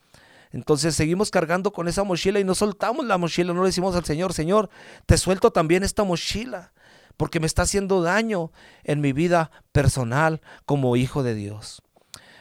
Entonces 0.52 0.94
seguimos 0.94 1.30
cargando 1.30 1.72
con 1.72 1.88
esa 1.88 2.04
mochila 2.04 2.38
y 2.38 2.44
no 2.44 2.54
soltamos 2.54 3.04
la 3.04 3.18
mochila, 3.18 3.52
no 3.52 3.62
le 3.62 3.70
decimos 3.70 3.96
al 3.96 4.04
Señor, 4.04 4.32
Señor, 4.32 4.70
te 5.04 5.18
suelto 5.18 5.50
también 5.50 5.82
esta 5.82 6.04
mochila 6.04 6.72
porque 7.16 7.40
me 7.40 7.46
está 7.46 7.62
haciendo 7.62 8.02
daño 8.02 8.52
en 8.84 9.00
mi 9.00 9.12
vida 9.12 9.50
personal 9.72 10.40
como 10.64 10.96
hijo 10.96 11.22
de 11.22 11.34
Dios. 11.34 11.82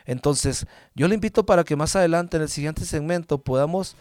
Entonces, 0.05 0.65
yo 0.95 1.07
le 1.07 1.15
invito 1.15 1.45
para 1.45 1.63
que 1.63 1.75
más 1.75 1.95
adelante 1.95 2.37
en 2.37 2.43
el 2.43 2.49
siguiente 2.49 2.85
segmento 2.85 3.37
podamos 3.37 3.95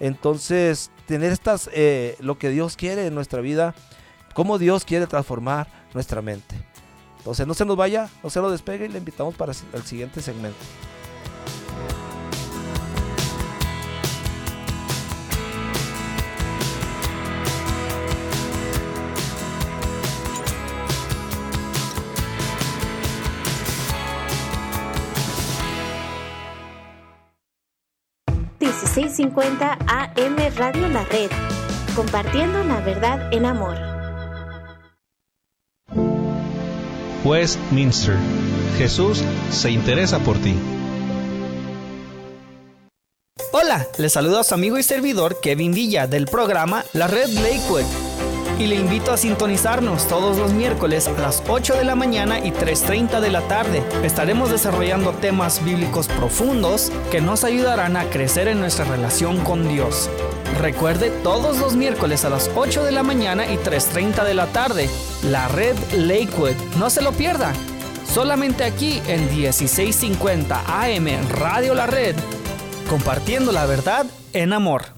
entonces 0.00 0.90
tener 1.06 1.32
estas 1.32 1.68
eh, 1.72 2.16
lo 2.20 2.38
que 2.38 2.50
Dios 2.50 2.76
quiere 2.76 3.06
en 3.06 3.14
nuestra 3.14 3.40
vida, 3.40 3.74
cómo 4.34 4.58
Dios 4.58 4.84
quiere 4.84 5.06
transformar 5.06 5.68
nuestra 5.94 6.22
mente. 6.22 6.54
Entonces, 7.18 7.46
no 7.46 7.54
se 7.54 7.64
nos 7.64 7.76
vaya, 7.76 8.08
no 8.22 8.30
se 8.30 8.40
lo 8.40 8.50
despegue 8.50 8.86
y 8.86 8.88
le 8.88 8.98
invitamos 8.98 9.34
para 9.34 9.52
el 9.72 9.82
siguiente 9.82 10.22
segmento. 10.22 10.58
650 28.88 29.78
AM 29.86 30.36
Radio 30.56 30.88
La 30.88 31.04
Red, 31.04 31.30
compartiendo 31.94 32.64
la 32.64 32.80
verdad 32.80 33.32
en 33.32 33.44
amor. 33.44 33.76
Westminster. 37.24 38.16
Jesús 38.78 39.22
se 39.50 39.70
interesa 39.70 40.18
por 40.20 40.38
ti. 40.38 40.54
Hola, 43.52 43.86
les 43.98 44.12
saluda 44.12 44.40
a 44.40 44.44
su 44.44 44.54
amigo 44.54 44.78
y 44.78 44.82
servidor 44.82 45.40
Kevin 45.40 45.72
Villa 45.72 46.06
del 46.06 46.26
programa 46.26 46.84
La 46.94 47.08
Red 47.08 47.28
Lakewood 47.28 48.07
y 48.58 48.66
le 48.66 48.74
invito 48.74 49.12
a 49.12 49.16
sintonizarnos 49.16 50.08
todos 50.08 50.36
los 50.36 50.52
miércoles 50.52 51.06
a 51.06 51.12
las 51.12 51.42
8 51.48 51.76
de 51.76 51.84
la 51.84 51.94
mañana 51.94 52.40
y 52.40 52.50
3.30 52.50 53.20
de 53.20 53.30
la 53.30 53.42
tarde. 53.42 53.82
Estaremos 54.02 54.50
desarrollando 54.50 55.12
temas 55.12 55.64
bíblicos 55.64 56.08
profundos 56.08 56.90
que 57.10 57.20
nos 57.20 57.44
ayudarán 57.44 57.96
a 57.96 58.04
crecer 58.06 58.48
en 58.48 58.60
nuestra 58.60 58.84
relación 58.84 59.38
con 59.44 59.68
Dios. 59.68 60.10
Recuerde 60.60 61.10
todos 61.22 61.58
los 61.58 61.76
miércoles 61.76 62.24
a 62.24 62.30
las 62.30 62.50
8 62.56 62.82
de 62.82 62.92
la 62.92 63.02
mañana 63.02 63.46
y 63.46 63.56
3.30 63.56 64.24
de 64.24 64.34
la 64.34 64.46
tarde, 64.46 64.90
la 65.22 65.46
red 65.48 65.76
Lakewood. 65.92 66.56
No 66.78 66.90
se 66.90 67.02
lo 67.02 67.12
pierda. 67.12 67.52
Solamente 68.12 68.64
aquí 68.64 69.00
en 69.06 69.26
1650 69.26 70.64
AM 70.66 71.06
Radio 71.30 71.74
La 71.74 71.86
Red, 71.86 72.16
compartiendo 72.88 73.52
la 73.52 73.66
verdad 73.66 74.06
en 74.32 74.54
amor. 74.54 74.97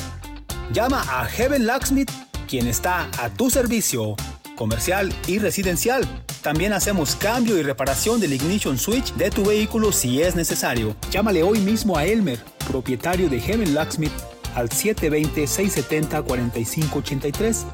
Llama 0.73 1.03
a 1.07 1.25
Heaven 1.25 1.67
Locksmith, 1.67 2.09
quien 2.47 2.65
está 2.67 3.07
a 3.19 3.29
tu 3.29 3.51
servicio, 3.51 4.15
comercial 4.57 5.13
y 5.27 5.39
residencial 5.39 6.05
también 6.41 6.71
hacemos 6.71 7.15
cambio 7.15 7.57
y 7.57 7.63
reparación 7.63 8.21
del 8.21 8.31
ignition 8.31 8.77
switch 8.77 9.13
de 9.15 9.29
tu 9.29 9.43
vehículo 9.43 9.91
si 9.91 10.21
es 10.21 10.33
necesario. 10.35 10.95
Llámale 11.11 11.43
hoy 11.43 11.59
mismo 11.59 11.97
a 11.97 12.05
Elmer, 12.05 12.39
propietario 12.69 13.27
de 13.29 13.41
Heaven 13.41 13.73
Locksmith, 13.73 14.13
al 14.55 14.69
720-670-4583, 14.69 17.65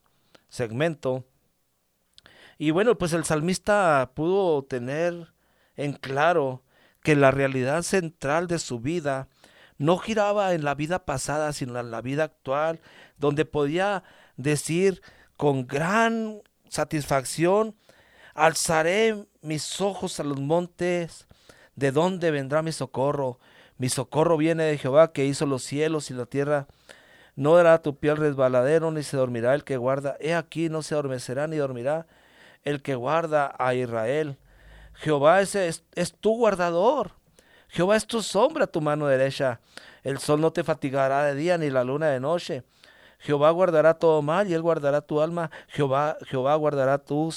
segmento. 0.49 1.25
Y 2.57 2.71
bueno, 2.71 2.97
pues 2.97 3.13
el 3.13 3.23
salmista 3.23 4.11
pudo 4.15 4.63
tener 4.63 5.33
en 5.75 5.93
claro 5.93 6.62
que 7.03 7.15
la 7.15 7.31
realidad 7.31 7.83
central 7.83 8.47
de 8.47 8.59
su 8.59 8.79
vida 8.79 9.27
no 9.77 9.97
giraba 9.97 10.53
en 10.53 10.63
la 10.63 10.75
vida 10.75 11.05
pasada, 11.05 11.53
sino 11.53 11.79
en 11.79 11.91
la 11.91 12.01
vida 12.01 12.23
actual, 12.23 12.79
donde 13.17 13.45
podía 13.45 14.03
decir 14.37 15.01
con 15.37 15.67
gran 15.67 16.41
satisfacción, 16.69 17.75
alzaré 18.33 19.25
mis 19.41 19.81
ojos 19.81 20.19
a 20.19 20.23
los 20.23 20.39
montes, 20.39 21.27
¿de 21.75 21.91
dónde 21.91 22.31
vendrá 22.31 22.61
mi 22.61 22.71
socorro? 22.71 23.39
Mi 23.77 23.89
socorro 23.89 24.37
viene 24.37 24.63
de 24.63 24.77
Jehová 24.77 25.11
que 25.11 25.25
hizo 25.25 25.45
los 25.45 25.63
cielos 25.63 26.09
y 26.09 26.13
la 26.13 26.25
tierra. 26.25 26.67
No 27.35 27.55
dará 27.55 27.81
tu 27.81 27.97
piel 27.97 28.17
resbaladero, 28.17 28.91
ni 28.91 29.03
se 29.03 29.17
dormirá 29.17 29.55
el 29.55 29.63
que 29.63 29.77
guarda. 29.77 30.15
He 30.19 30.35
aquí 30.35 30.69
no 30.69 30.83
se 30.83 30.93
adormecerá 30.93 31.47
ni 31.47 31.57
dormirá 31.57 32.05
el 32.63 32.81
que 32.81 32.95
guarda 32.95 33.53
a 33.57 33.73
Israel. 33.73 34.37
Jehová 34.95 35.41
es, 35.41 35.55
es, 35.55 36.13
tu 36.19 36.37
guardador. 36.37 37.11
Jehová 37.67 37.95
es 37.95 38.05
tu 38.05 38.21
sombra, 38.21 38.67
tu 38.67 38.81
mano 38.81 39.07
derecha. 39.07 39.59
El 40.03 40.19
sol 40.19 40.39
no 40.41 40.51
te 40.51 40.63
fatigará 40.63 41.23
de 41.25 41.35
día 41.35 41.57
ni 41.57 41.69
la 41.69 41.83
luna 41.83 42.07
de 42.07 42.19
noche. 42.19 42.63
Jehová 43.19 43.51
guardará 43.51 43.93
todo 43.93 44.21
mal 44.21 44.49
y 44.49 44.53
él 44.53 44.61
guardará 44.61 45.01
tu 45.01 45.21
alma. 45.21 45.49
Jehová, 45.69 46.17
Jehová 46.27 46.55
guardará 46.55 46.97
tu, 46.97 47.33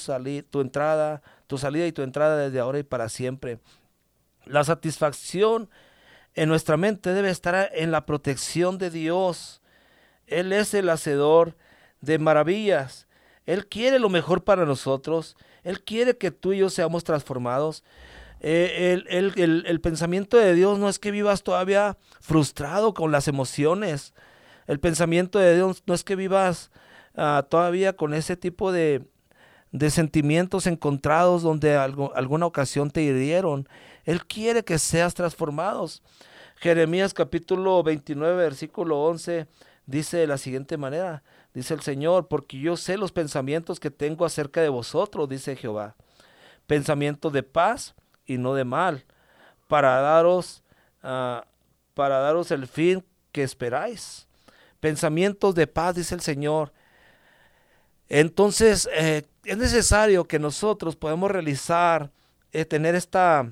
tu 0.49 0.61
entrada, 0.61 1.21
tu 1.47 1.57
salida 1.57 1.87
y 1.87 1.91
tu 1.91 2.01
entrada 2.01 2.37
desde 2.37 2.59
ahora 2.59 2.79
y 2.79 2.83
para 2.83 3.09
siempre. 3.09 3.59
La 4.45 4.63
satisfacción 4.63 5.69
en 6.33 6.49
nuestra 6.49 6.77
mente 6.77 7.13
debe 7.13 7.29
estar 7.29 7.71
en 7.73 7.91
la 7.91 8.05
protección 8.05 8.77
de 8.77 8.91
Dios. 8.91 9.61
Él 10.27 10.53
es 10.53 10.73
el 10.73 10.89
hacedor 10.89 11.55
de 12.01 12.19
maravillas. 12.19 13.07
Él 13.45 13.65
quiere 13.67 13.97
lo 13.97 14.09
mejor 14.09 14.43
para 14.43 14.65
nosotros. 14.65 15.37
Él 15.67 15.83
quiere 15.83 16.17
que 16.17 16.31
tú 16.31 16.53
y 16.53 16.59
yo 16.59 16.69
seamos 16.69 17.03
transformados. 17.03 17.83
Eh, 18.39 19.03
el, 19.09 19.81
pensamiento 19.81 20.37
de 20.37 20.53
Dios 20.53 20.79
no 20.79 20.87
es 20.87 20.97
que 20.97 21.11
vivas 21.11 21.43
todavía 21.43 21.97
frustrado 22.21 22.93
con 22.93 23.11
las 23.11 23.27
emociones. 23.27 24.13
El 24.67 24.79
pensamiento 24.79 25.39
de 25.39 25.55
Dios 25.55 25.83
no 25.85 25.93
es 25.93 26.05
que 26.05 26.15
vivas 26.15 26.71
ah, 27.17 27.45
todavía 27.49 27.97
con 27.97 28.13
ese 28.13 28.37
tipo 28.37 28.71
de, 28.71 29.03
sentimientos 29.89 30.67
encontrados 30.67 31.41
donde 31.41 31.75
algo, 31.75 32.15
alguna 32.15 32.45
ocasión 32.45 32.89
te 32.89 33.01
hirieron. 33.01 33.67
Él 34.05 34.25
quiere 34.25 34.63
que 34.63 34.79
seas 34.79 35.15
transformados. 35.15 36.01
Jeremías 36.55 37.13
capítulo 37.13 37.83
29, 37.83 38.37
versículo 38.37 39.03
11, 39.03 39.47
dice 39.87 40.17
de 40.17 40.27
la 40.27 40.37
siguiente 40.37 40.77
manera, 40.77 41.23
dice 41.53 41.73
el 41.73 41.81
Señor, 41.81 42.27
porque 42.27 42.59
yo 42.59 42.77
sé 42.77 42.97
los 42.97 43.11
pensamientos 43.11 43.79
que 43.79 43.89
tengo 43.89 44.25
acerca 44.25 44.61
de 44.61 44.69
vosotros, 44.69 45.27
dice 45.27 45.55
Jehová, 45.55 45.95
pensamientos 46.67 47.33
de 47.33 47.41
paz 47.41 47.95
y 48.25 48.37
no 48.37 48.53
de 48.53 48.65
mal, 48.65 49.05
para 49.67 49.99
daros, 50.01 50.61
ah, 51.01 51.45
para 51.95 52.19
daros 52.19 52.51
el 52.51 52.67
fin 52.67 53.03
que 53.31 53.41
esperáis. 53.41 54.27
Pensamientos 54.79 55.55
de 55.55 55.65
paz, 55.65 55.95
dice 55.95 56.13
el 56.13 56.21
Señor. 56.21 56.71
Entonces, 58.09 58.87
eh, 58.93 59.23
es 59.43 59.57
necesario 59.57 60.25
que 60.25 60.39
nosotros 60.39 60.95
podamos 60.95 61.31
realizar, 61.31 62.11
eh, 62.51 62.65
tener 62.65 62.93
esta 62.93 63.51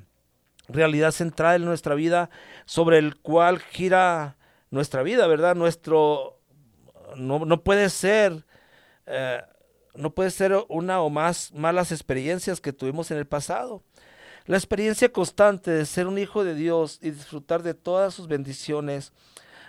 realidad 0.67 1.12
central 1.12 1.62
en 1.62 1.67
nuestra 1.67 1.95
vida 1.95 2.30
sobre 2.65 2.98
el 2.98 3.15
cual 3.17 3.60
gira 3.60 4.35
nuestra 4.71 5.04
vida, 5.04 5.28
¿verdad? 5.28 5.56
Nuestro, 5.56 6.39
no, 7.15 7.63
puede 7.63 7.89
ser, 7.89 8.45
eh, 9.06 9.41
no 9.95 10.12
puede 10.12 10.32
ser 10.32 10.54
una 10.67 11.01
o 11.01 11.10
más 11.10 11.54
malas 11.54 11.91
experiencias 11.91 12.62
que 12.62 12.73
tuvimos 12.73 13.12
en 13.12 13.17
el 13.17 13.28
pasado. 13.28 13.84
La 14.45 14.58
experiencia 14.58 15.12
constante 15.12 15.71
de 15.71 15.86
ser 15.86 16.08
un 16.08 16.17
hijo 16.17 16.43
de 16.43 16.54
Dios 16.54 16.99
y 17.01 17.12
disfrutar 17.12 17.63
de 17.63 17.73
todas 17.73 18.13
sus 18.13 18.28
bendiciones 18.28 19.12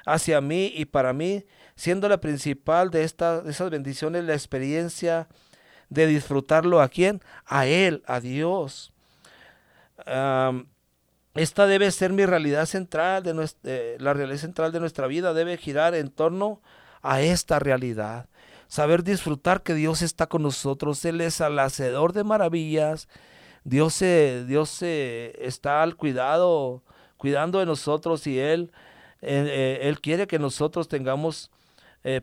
hacia 0.04 0.40
mí 0.40 0.72
y 0.74 0.84
para 0.84 1.12
mí, 1.12 1.44
siendo 1.74 2.08
la 2.08 2.20
principal 2.20 2.90
de, 2.90 3.02
estas 3.02 3.44
de 3.44 3.50
esas 3.50 3.70
bendiciones 3.70 4.24
la 4.24 4.34
experiencia 4.34 5.28
de 5.88 6.06
disfrutarlo 6.06 6.80
a 6.80 6.88
quién? 6.88 7.22
A 7.44 7.66
Él, 7.66 8.02
a 8.06 8.20
Dios. 8.20 8.92
Esta 11.36 11.66
debe 11.66 11.90
ser 11.90 12.12
mi 12.12 12.26
realidad 12.26 12.66
central, 12.66 13.22
de 13.22 13.34
nuestra, 13.34 13.70
eh, 13.70 13.96
la 14.00 14.14
realidad 14.14 14.38
central 14.38 14.72
de 14.72 14.80
nuestra 14.80 15.06
vida 15.06 15.34
debe 15.34 15.56
girar 15.56 15.94
en 15.94 16.10
torno 16.10 16.60
a 17.02 17.20
esta 17.20 17.58
realidad. 17.58 18.28
Saber 18.68 19.04
disfrutar 19.04 19.62
que 19.62 19.74
Dios 19.74 20.02
está 20.02 20.26
con 20.26 20.42
nosotros, 20.42 21.04
Él 21.04 21.20
es 21.20 21.40
al 21.40 21.58
hacedor 21.58 22.12
de 22.12 22.24
maravillas, 22.24 23.08
Dios, 23.64 23.94
se, 23.94 24.44
Dios 24.46 24.82
está 24.82 25.82
al 25.82 25.96
cuidado, 25.96 26.82
cuidando 27.16 27.60
de 27.60 27.66
nosotros 27.66 28.26
y 28.26 28.38
Él, 28.38 28.72
eh, 29.22 29.44
eh, 29.46 29.78
Él 29.88 30.00
quiere 30.00 30.26
que 30.26 30.38
nosotros 30.38 30.88
tengamos 30.88 31.50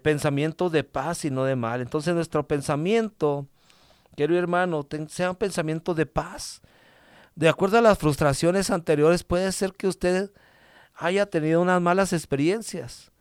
pensamientos 0.02 0.72
de 0.72 0.86
paz 0.86 1.26
y 1.26 1.30
no 1.30 1.44
de 1.44 1.58
mal. 1.58 1.82
Entonces 1.82 2.16
nuestro 2.16 2.48
pensamiento 2.48 3.50
querido 4.16 4.40
hermano, 4.40 4.88
sean 5.08 5.36
pensamientos 5.36 5.96
de 5.96 6.06
paz. 6.06 6.62
De 7.36 7.50
acuerdo 7.50 7.78
a 7.78 7.82
las 7.82 7.98
frustraciones 7.98 8.70
anteriores, 8.70 9.24
puede 9.24 9.52
ser 9.52 9.74
que 9.74 9.88
usted 9.88 10.32
haya 10.96 11.26
tenido 11.26 11.62
unas 11.62 11.82
malas 11.82 12.14
experiencias. 12.14 13.12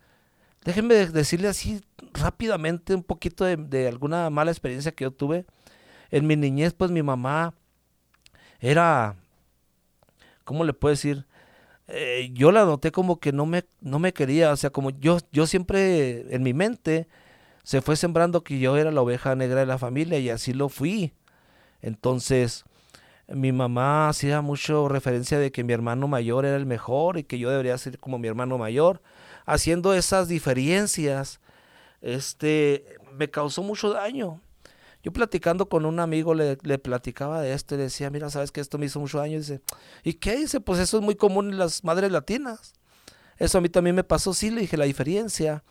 Déjenme 0.65 0.95
decirle 1.07 1.49
así 1.49 1.81
rápidamente 2.13 2.95
un 2.95 3.03
poquito 3.03 3.45
de, 3.45 3.89
alguna 3.89 4.31
mala 4.31 4.51
experiencia 4.51 4.93
que 4.93 5.05
yo 5.05 5.11
tuve. 5.11 5.47
En 6.11 6.27
mi 6.27 6.37
niñez, 6.37 6.75
pues 6.75 6.91
mi 6.91 7.03
mamá 7.03 7.55
era, 8.61 9.17
¿cómo 10.45 10.65
le 10.65 10.73
puedo 10.75 10.93
decir? 10.93 11.27
Eh, 11.89 12.31
yo 12.33 12.53
la 12.53 12.65
noté 12.65 12.93
como 12.93 13.19
que 13.19 13.33
no 13.33 13.45
me, 13.47 13.65
no 13.81 13.99
me 13.99 14.13
quería, 14.13 14.53
o 14.53 14.57
sea, 14.57 14.71
como 14.71 14.91
yo, 14.91 15.19
yo 15.33 15.47
siempre 15.47 16.35
en 16.35 16.43
mi 16.43 16.55
mente 16.55 17.09
se 17.65 17.81
fue 17.83 17.97
sembrando 17.97 18.45
que 18.45 18.59
yo 18.59 18.77
era 18.77 18.93
la 18.93 19.01
oveja 19.01 19.35
negra 19.35 19.61
de 19.61 19.67
la 19.67 19.79
familia 19.79 20.19
y 20.19 20.31
así 20.31 20.53
lo 20.53 20.69
fui. 20.69 21.13
Entonces, 21.81 22.65
mi 23.35 23.53
mamá 23.53 24.09
hacía 24.09 24.41
mucho 24.41 24.89
referencia 24.89 25.39
de 25.39 25.53
que 25.53 25.65
mi 25.65 25.73
hermano 25.73 26.09
mayor 26.09 26.45
era 26.45 26.57
el 26.57 26.67
mejor 26.67 27.19
y 27.19 27.25
que 27.25 27.39
yo 27.39 27.51
debería 27.51 27.77
ser 27.79 27.99
como 27.99 28.19
mi 28.19 28.29
hermano 28.29 28.59
mayor. 28.59 29.03
Haciendo 29.47 29.95
esas 29.95 30.29
diferencias, 30.29 31.41
este, 32.01 32.85
me 33.13 33.31
causó 33.31 33.63
mucho 33.63 33.91
daño. 33.91 34.41
Yo 35.03 35.13
platicando 35.13 35.69
con 35.69 35.85
un 35.85 35.99
amigo 35.99 36.35
le, 36.35 36.57
platicaba 36.79 37.41
de 37.41 37.53
esto 37.53 37.75
y 37.75 37.79
le 37.79 37.85
decía, 37.85 38.09
mira, 38.11 38.31
sabes 38.31 38.53
que 38.53 38.61
esto 38.61 38.79
me 38.79 38.87
hizo 38.87 39.01
mucho 39.01 39.19
daño. 39.19 39.35
Y 39.35 39.39
dice, 39.39 39.61
¿y 40.05 40.15
qué? 40.15 40.37
Dice, 40.37 40.61
pues 40.61 40.79
eso 40.79 40.99
es 40.99 41.03
muy 41.03 41.17
común 41.17 41.51
en 41.51 41.59
las 41.59 41.83
madres 41.83 42.13
latinas. 42.13 42.75
Eso 43.39 43.59
a 43.59 43.61
mí 43.61 43.69
también 43.69 43.97
me 43.97 44.05
pasó, 44.05 44.33
sí, 44.33 44.51
le 44.51 44.61
dije, 44.61 44.77
la 44.77 44.85
diferencia 44.85 45.65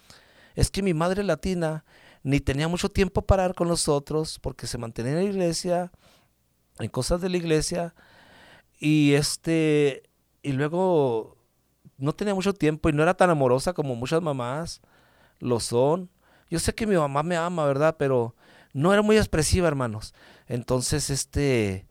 es 0.56 0.70
que 0.70 0.82
mi 0.82 0.94
madre 0.94 1.24
latina 1.24 1.86
ni 2.24 2.40
tenía 2.42 2.68
mucho 2.68 2.90
tiempo 2.90 3.22
para 3.22 3.46
ir 3.46 3.56
con 3.56 3.70
nosotros 3.70 4.40
porque 4.40 4.68
se 4.68 4.78
mantenía 4.78 5.14
en 5.14 5.18
la 5.18 5.24
iglesia, 5.24 5.92
en 6.82 6.90
cosas 6.90 7.22
de 7.22 7.30
la 7.30 7.38
iglesia, 7.38 7.94
y 8.80 9.14
este, 9.14 10.04
y 10.42 10.54
luego 10.54 11.38
no 11.98 12.14
tenía 12.14 12.34
mucho 12.34 12.54
tiempo 12.54 12.90
y 12.90 12.94
no 12.94 13.04
era 13.04 13.14
tan 13.14 13.30
amorosa 13.30 13.74
como 13.74 13.96
muchas 13.96 14.22
mamás 14.22 14.82
lo 15.40 15.60
son. 15.60 16.10
Yo 16.50 16.60
sé 16.60 16.74
que 16.74 16.88
mi 16.88 16.96
mamá 16.96 17.24
me 17.24 17.38
ama, 17.38 17.66
¿verdad? 17.66 17.96
Pero 17.98 18.36
no 18.74 18.92
era 18.94 19.02
muy 19.02 19.18
expresiva, 19.18 19.68
hermanos. 19.68 20.14
Entonces, 20.48 21.10
este, 21.10 21.88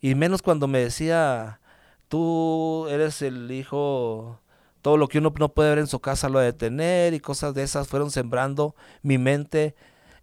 y 0.00 0.14
menos 0.14 0.42
cuando 0.42 0.68
me 0.68 0.80
decía, 0.80 1.60
tú 2.08 2.86
eres 2.88 3.22
el 3.22 3.50
hijo 3.50 4.40
todo 4.86 4.98
lo 4.98 5.08
que 5.08 5.18
uno 5.18 5.32
no 5.36 5.52
puede 5.52 5.70
ver 5.70 5.78
en 5.80 5.88
su 5.88 5.98
casa 5.98 6.28
lo 6.28 6.38
de 6.38 6.52
tener 6.52 7.12
y 7.12 7.18
cosas 7.18 7.54
de 7.54 7.64
esas 7.64 7.88
fueron 7.88 8.12
sembrando 8.12 8.76
mi 9.02 9.18
mente 9.18 9.74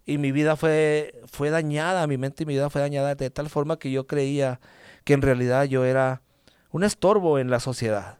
y 0.06 0.18
mi 0.18 0.32
vida 0.32 0.56
fue, 0.56 1.22
fue 1.26 1.50
dañada, 1.50 2.06
mi 2.06 2.18
mente 2.18 2.42
y 2.42 2.46
mi 2.46 2.54
vida 2.54 2.70
fue 2.70 2.80
dañada 2.80 3.14
de 3.14 3.30
tal 3.30 3.48
forma 3.48 3.78
que 3.78 3.90
yo 3.90 4.06
creía 4.06 4.60
que 5.04 5.14
en 5.14 5.22
realidad 5.22 5.64
yo 5.64 5.84
era 5.84 6.22
un 6.70 6.84
estorbo 6.84 7.38
en 7.38 7.50
la 7.50 7.60
sociedad, 7.60 8.18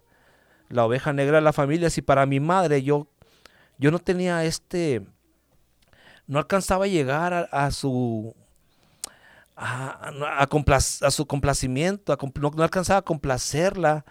la 0.69 0.85
oveja 0.87 1.13
negra 1.13 1.37
de 1.37 1.43
la 1.43 1.53
familia. 1.53 1.91
Si 1.91 2.03
para 2.03 2.27
mi 2.27 2.41
madre 2.41 2.83
yo, 2.83 3.09
yo 3.79 3.91
no 3.91 3.99
tenía 3.99 4.45
este, 4.45 5.03
no 6.27 6.39
alcanzaba 6.39 6.87
a 6.87 6.89
llegar 6.89 7.49
a, 7.51 7.71
su 7.71 8.35
a, 9.57 10.11
a, 10.41 11.11
su 11.11 11.27
complacimiento, 11.27 12.17
no, 12.41 12.51
no, 12.55 12.63
alcanzaba 12.63 13.01
a 13.01 13.03
complacerla, 13.03 14.05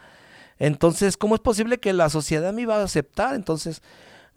entonces, 0.59 1.17
¿cómo 1.17 1.35
es 1.35 1.41
posible 1.41 1.79
que 1.79 1.93
la 1.93 2.09
sociedad 2.09 2.53
me 2.53 2.61
iba 2.61 2.77
a 2.77 2.83
aceptar? 2.83 3.35
Entonces, 3.35 3.81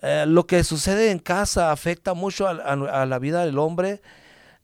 eh, 0.03 0.25
lo 0.27 0.47
que 0.47 0.63
sucede 0.63 1.11
en 1.11 1.19
casa 1.19 1.73
afecta 1.73 2.15
mucho 2.15 2.47
a, 2.47 3.07
la 3.07 3.19
vida 3.19 3.45
del 3.45 3.59
hombre, 3.59 4.03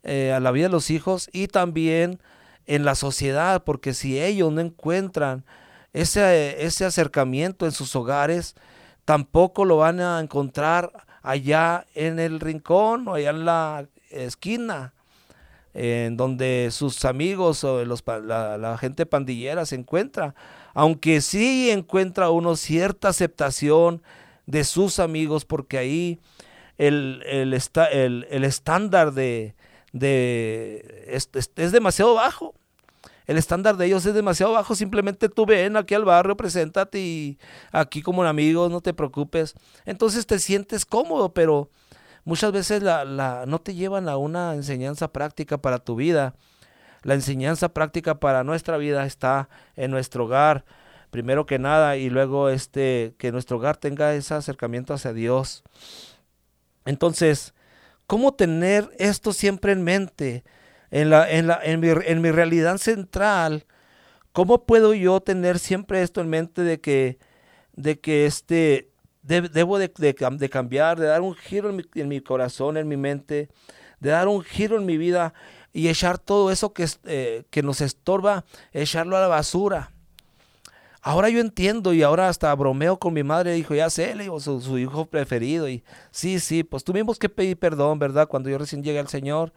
eh, 0.03 0.31
a 0.31 0.39
la 0.39 0.51
vida 0.51 0.67
de 0.67 0.71
los 0.71 0.91
hijos 0.91 1.29
y 1.31 1.47
también 1.47 2.19
en 2.65 2.85
la 2.85 2.95
sociedad, 2.95 3.63
porque 3.63 3.93
si 3.93 4.21
ellos 4.21 4.51
no 4.51 4.61
encuentran 4.61 5.43
ese, 5.91 6.63
ese 6.63 6.85
acercamiento 6.85 7.65
en 7.65 7.71
sus 7.71 7.95
hogares, 7.95 8.55
tampoco 9.05 9.65
lo 9.65 9.77
van 9.77 9.99
a 9.99 10.19
encontrar 10.19 10.91
allá 11.23 11.85
en 11.95 12.19
el 12.19 12.39
rincón 12.39 13.07
o 13.07 13.15
allá 13.15 13.31
en 13.31 13.45
la 13.45 13.85
esquina, 14.11 14.93
en 15.73 16.15
donde 16.15 16.69
sus 16.71 17.03
amigos 17.05 17.63
o 17.63 17.83
los, 17.83 18.03
la, 18.05 18.57
la 18.57 18.77
gente 18.77 19.05
pandillera 19.05 19.65
se 19.65 19.75
encuentra. 19.75 20.35
Aunque 20.75 21.21
sí 21.21 21.71
encuentra 21.71 22.29
uno 22.29 22.55
cierta 22.55 23.09
aceptación 23.09 24.01
de 24.45 24.63
sus 24.63 24.99
amigos, 24.99 25.45
porque 25.45 25.77
ahí 25.77 26.19
el, 26.77 27.23
el, 27.25 27.53
el, 28.29 28.43
estándar 28.43 29.13
de, 29.13 29.55
de 29.91 31.05
es, 31.07 31.29
es, 31.33 31.71
demasiado 31.71 32.15
bajo. 32.15 32.53
El 33.25 33.37
estándar 33.37 33.77
de 33.77 33.85
ellos 33.85 34.05
es 34.05 34.13
demasiado 34.13 34.53
bajo. 34.53 34.75
Simplemente 34.75 35.29
tú 35.29 35.45
ven 35.45 35.77
aquí 35.77 35.93
al 35.93 36.03
barrio, 36.03 36.35
preséntate 36.35 36.99
y 36.99 37.39
aquí 37.71 38.01
como 38.01 38.23
amigo, 38.23 38.67
no 38.69 38.81
te 38.81 38.93
preocupes. 38.93 39.55
Entonces 39.85 40.25
te 40.25 40.39
sientes 40.39 40.85
cómodo, 40.85 41.33
pero 41.33 41.69
muchas 42.25 42.51
veces 42.51 42.83
la, 42.83 43.05
la, 43.05 43.45
no 43.45 43.59
te 43.59 43.75
llevan 43.75 44.09
a 44.09 44.17
una 44.17 44.55
enseñanza 44.55 45.07
práctica 45.13 45.57
para 45.57 45.79
tu 45.79 45.95
vida 45.95 46.35
la 47.03 47.13
enseñanza 47.13 47.69
práctica 47.69 48.19
para 48.19 48.43
nuestra 48.43 48.77
vida 48.77 49.05
está 49.05 49.49
en 49.75 49.91
nuestro 49.91 50.25
hogar, 50.25 50.65
primero 51.13 51.45
que 51.45 51.59
nada, 51.59 51.95
y 51.95 52.09
luego 52.09 52.49
este, 52.49 53.13
que 53.19 53.31
nuestro 53.31 53.57
hogar 53.57 53.77
tenga 53.77 54.15
ese 54.15 54.33
acercamiento 54.33 54.95
hacia 54.95 55.13
Dios. 55.13 55.63
Entonces, 56.85 57.53
¿cómo 58.07 58.33
tener 58.33 58.89
esto 58.97 59.31
siempre 59.31 59.73
en 59.73 59.83
mente? 59.83 60.43
En, 60.89 61.11
la, 61.11 61.29
en, 61.29 61.45
la, 61.45 61.59
en, 61.63 61.79
mi, 61.79 61.89
en 61.89 62.19
mi 62.19 62.31
realidad 62.31 62.77
central, 62.77 63.65
¿cómo 64.31 64.65
puedo 64.65 64.95
yo 64.95 65.21
tener 65.21 65.59
siempre 65.59 66.01
esto 66.01 66.19
en 66.19 66.29
mente 66.29 66.63
de 66.63 66.81
que, 66.81 67.19
de 67.73 67.99
que 67.99 68.25
este, 68.25 68.89
debo 69.21 69.77
de, 69.77 69.93
de, 69.95 70.49
cambiar, 70.49 70.99
de 70.99 71.05
dar 71.05 71.21
un 71.21 71.35
giro 71.35 71.69
en 71.69 72.07
mi, 72.07 72.21
corazón, 72.21 72.75
en 72.77 72.87
mi 72.87 72.97
mente, 72.97 73.49
de 73.99 74.09
dar 74.09 74.27
un 74.27 74.41
giro 74.41 74.77
en 74.77 74.87
mi 74.87 74.97
vida 74.97 75.35
y 75.71 75.89
echar 75.89 76.17
todo 76.17 76.49
eso 76.49 76.73
que, 76.73 76.87
eh, 77.05 77.43
que 77.51 77.61
nos 77.61 77.81
estorba, 77.81 78.45
echarlo 78.71 79.15
a 79.15 79.21
la 79.21 79.27
basura. 79.27 79.91
Ahora 81.05 81.27
yo 81.27 81.41
entiendo 81.41 81.93
y 81.93 82.01
ahora 82.01 82.29
hasta 82.29 82.55
bromeo 82.55 82.97
con 82.97 83.13
mi 83.13 83.23
madre, 83.23 83.51
dijo, 83.51 83.75
ya 83.75 83.89
sé, 83.89 84.15
le 84.15 84.23
digo, 84.23 84.39
su, 84.39 84.77
hijo 84.77 85.05
preferido. 85.05 85.67
Y 85.67 85.83
sí, 86.11 86.39
sí, 86.39 86.63
pues 86.63 86.85
tuvimos 86.85 87.19
que 87.19 87.27
pedir 87.27 87.59
perdón, 87.59 87.99
¿verdad? 87.99 88.29
Cuando 88.29 88.49
yo 88.49 88.57
recién 88.57 88.83
llegué 88.83 88.99
al 88.99 89.09
Señor, 89.09 89.51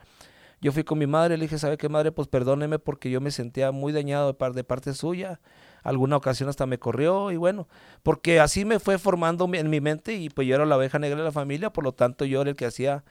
yo 0.61 0.73
fui 0.73 0.83
con 0.83 0.99
mi 0.99 1.07
madre, 1.07 1.37
le 1.37 1.45
dije, 1.45 1.57
¿sabe 1.59 1.77
qué 1.79 1.89
madre? 1.89 2.11
Pues 2.11 2.27
perdóneme 2.27 2.81
porque 2.81 3.11
yo 3.11 3.21
me 3.21 3.31
sentía 3.31 3.71
muy 3.71 3.93
dañado 3.93 4.33
de, 4.33 4.65
parte 4.65 4.93
suya. 4.93 5.39
alguna 5.85 6.17
ocasión 6.17 6.49
hasta 6.49 6.67
me 6.67 6.81
corrió 6.81 7.31
y 7.31 7.37
bueno, 7.37 7.69
porque 8.03 8.41
así 8.41 8.65
me 8.65 8.81
fue 8.81 8.99
formando 8.99 9.49
en 9.55 9.71
mi 9.71 9.81
mente 9.81 10.15
y 10.15 10.31
pues 10.31 10.49
yo 10.49 10.57
era 10.57 10.67
la 10.67 10.77
oveja 10.77 10.99
negra 10.99 11.19
de 11.19 11.25
la 11.27 11.33
familia, 11.33 11.71
por 11.71 11.85
lo 11.85 11.93
tanto 11.93 12.25
yo 12.25 12.41
era 12.41 12.51
el 12.51 12.57
que 12.57 12.67
hacía 12.67 13.05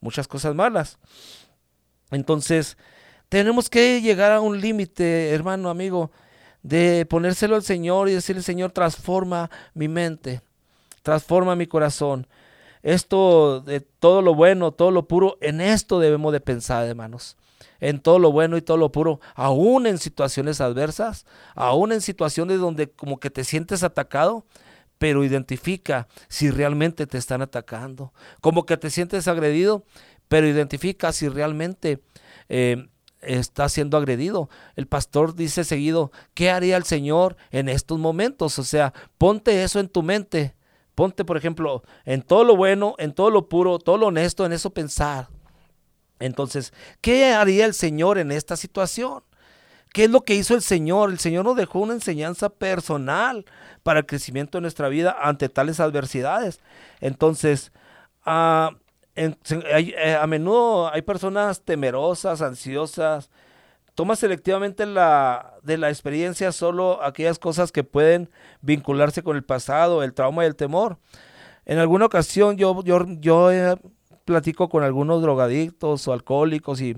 muchas 0.00 0.28
cosas 0.28 0.54
malas. 0.54 0.98
Entonces, 2.10 2.76
tenemos 3.30 3.70
que 3.70 4.02
llegar 4.02 4.32
a 4.32 4.42
un 4.42 4.60
límite, 4.60 5.30
hermano, 5.30 5.70
amigo, 5.70 6.10
de 6.62 7.06
ponérselo 7.06 7.56
al 7.56 7.62
Señor 7.62 8.08
y 8.08 8.14
decirle, 8.14 8.42
Señor, 8.42 8.72
transforma 8.72 9.50
mi 9.74 9.88
mente, 9.88 10.40
transforma 11.02 11.56
mi 11.56 11.66
corazón. 11.66 12.26
Esto 12.82 13.60
de 13.60 13.80
todo 13.80 14.22
lo 14.22 14.34
bueno, 14.34 14.72
todo 14.72 14.90
lo 14.90 15.08
puro, 15.08 15.36
en 15.40 15.60
esto 15.60 15.98
debemos 16.00 16.32
de 16.32 16.40
pensar, 16.40 16.86
hermanos. 16.86 17.36
En 17.80 18.00
todo 18.00 18.18
lo 18.18 18.32
bueno 18.32 18.56
y 18.56 18.62
todo 18.62 18.76
lo 18.76 18.90
puro, 18.90 19.20
aún 19.34 19.86
en 19.86 19.98
situaciones 19.98 20.60
adversas, 20.60 21.26
aún 21.54 21.92
en 21.92 22.00
situaciones 22.00 22.58
donde 22.58 22.90
como 22.90 23.20
que 23.20 23.30
te 23.30 23.44
sientes 23.44 23.82
atacado, 23.82 24.44
pero 24.98 25.24
identifica 25.24 26.08
si 26.28 26.50
realmente 26.50 27.06
te 27.06 27.18
están 27.18 27.40
atacando. 27.40 28.12
Como 28.40 28.66
que 28.66 28.76
te 28.76 28.90
sientes 28.90 29.28
agredido, 29.28 29.84
pero 30.28 30.48
identifica 30.48 31.12
si 31.12 31.28
realmente 31.28 32.02
eh, 32.48 32.88
está 33.20 33.68
siendo 33.68 33.96
agredido. 33.96 34.48
El 34.76 34.86
pastor 34.86 35.34
dice 35.34 35.64
seguido, 35.64 36.12
¿qué 36.34 36.50
haría 36.50 36.76
el 36.76 36.84
Señor 36.84 37.36
en 37.50 37.68
estos 37.68 37.98
momentos? 37.98 38.58
O 38.58 38.64
sea, 38.64 38.92
ponte 39.18 39.62
eso 39.62 39.80
en 39.80 39.88
tu 39.88 40.02
mente. 40.02 40.54
Ponte, 40.94 41.24
por 41.24 41.36
ejemplo, 41.36 41.82
en 42.04 42.22
todo 42.22 42.44
lo 42.44 42.56
bueno, 42.56 42.94
en 42.98 43.12
todo 43.12 43.30
lo 43.30 43.48
puro, 43.48 43.78
todo 43.78 43.98
lo 43.98 44.08
honesto, 44.08 44.44
en 44.44 44.52
eso 44.52 44.70
pensar. 44.70 45.28
Entonces, 46.18 46.72
¿qué 47.00 47.26
haría 47.26 47.64
el 47.66 47.74
Señor 47.74 48.18
en 48.18 48.32
esta 48.32 48.56
situación? 48.56 49.22
¿Qué 49.92 50.04
es 50.04 50.10
lo 50.10 50.22
que 50.22 50.34
hizo 50.34 50.54
el 50.54 50.62
Señor? 50.62 51.10
El 51.10 51.18
Señor 51.18 51.44
nos 51.44 51.56
dejó 51.56 51.78
una 51.78 51.94
enseñanza 51.94 52.48
personal 52.50 53.44
para 53.82 54.00
el 54.00 54.06
crecimiento 54.06 54.58
de 54.58 54.62
nuestra 54.62 54.88
vida 54.88 55.16
ante 55.20 55.48
tales 55.48 55.80
adversidades. 55.80 56.60
Entonces, 57.00 57.72
eh, 59.18 60.18
a 60.20 60.26
menudo 60.26 60.92
hay 60.92 61.02
personas 61.02 61.62
temerosas, 61.62 62.40
ansiosas, 62.40 63.30
toma 63.94 64.14
selectivamente 64.14 64.86
la, 64.86 65.54
de 65.64 65.76
la 65.76 65.88
experiencia 65.88 66.52
solo 66.52 67.02
aquellas 67.02 67.40
cosas 67.40 67.72
que 67.72 67.82
pueden 67.82 68.30
vincularse 68.60 69.24
con 69.24 69.36
el 69.36 69.42
pasado, 69.42 70.04
el 70.04 70.14
trauma 70.14 70.44
y 70.44 70.46
el 70.46 70.54
temor. 70.54 70.98
En 71.66 71.78
alguna 71.78 72.06
ocasión 72.06 72.56
yo, 72.56 72.82
yo, 72.84 73.04
yo 73.18 73.50
eh, 73.50 73.76
platico 74.24 74.68
con 74.68 74.84
algunos 74.84 75.20
drogadictos 75.20 76.06
o 76.06 76.12
alcohólicos 76.12 76.80
y 76.80 76.96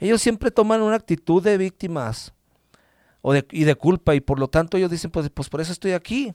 ellos 0.00 0.20
siempre 0.20 0.50
toman 0.50 0.82
una 0.82 0.96
actitud 0.96 1.42
de 1.42 1.56
víctimas 1.56 2.34
o 3.22 3.32
de, 3.32 3.46
y 3.52 3.64
de 3.64 3.74
culpa 3.74 4.14
y 4.14 4.20
por 4.20 4.38
lo 4.38 4.48
tanto 4.48 4.76
ellos 4.76 4.90
dicen, 4.90 5.10
pues, 5.10 5.30
pues 5.30 5.48
por 5.48 5.62
eso 5.62 5.72
estoy 5.72 5.92
aquí. 5.92 6.34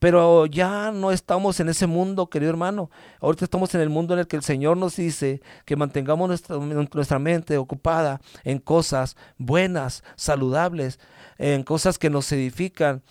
Pero 0.00 0.46
ya 0.46 0.90
no 0.92 1.12
estamos 1.12 1.60
en 1.60 1.68
ese 1.68 1.86
mundo, 1.86 2.30
querido 2.30 2.50
hermano. 2.50 2.90
Ahorita 3.20 3.44
estamos 3.44 3.74
en 3.74 3.82
el 3.82 3.90
mundo 3.90 4.14
en 4.14 4.20
el 4.20 4.26
que 4.26 4.36
el 4.36 4.42
Señor 4.42 4.78
nos 4.78 4.96
dice 4.96 5.42
que 5.66 5.76
mantengamos 5.76 6.26
nuestra, 6.26 6.56
nuestra 6.56 7.18
mente 7.18 7.58
ocupada 7.58 8.18
en 8.42 8.58
cosas 8.58 9.14
buenas, 9.36 10.02
saludables, 10.16 10.98
en 11.36 11.62
cosas 11.64 11.98
que 11.98 12.08
nos 12.08 12.32
edifican, 12.32 13.02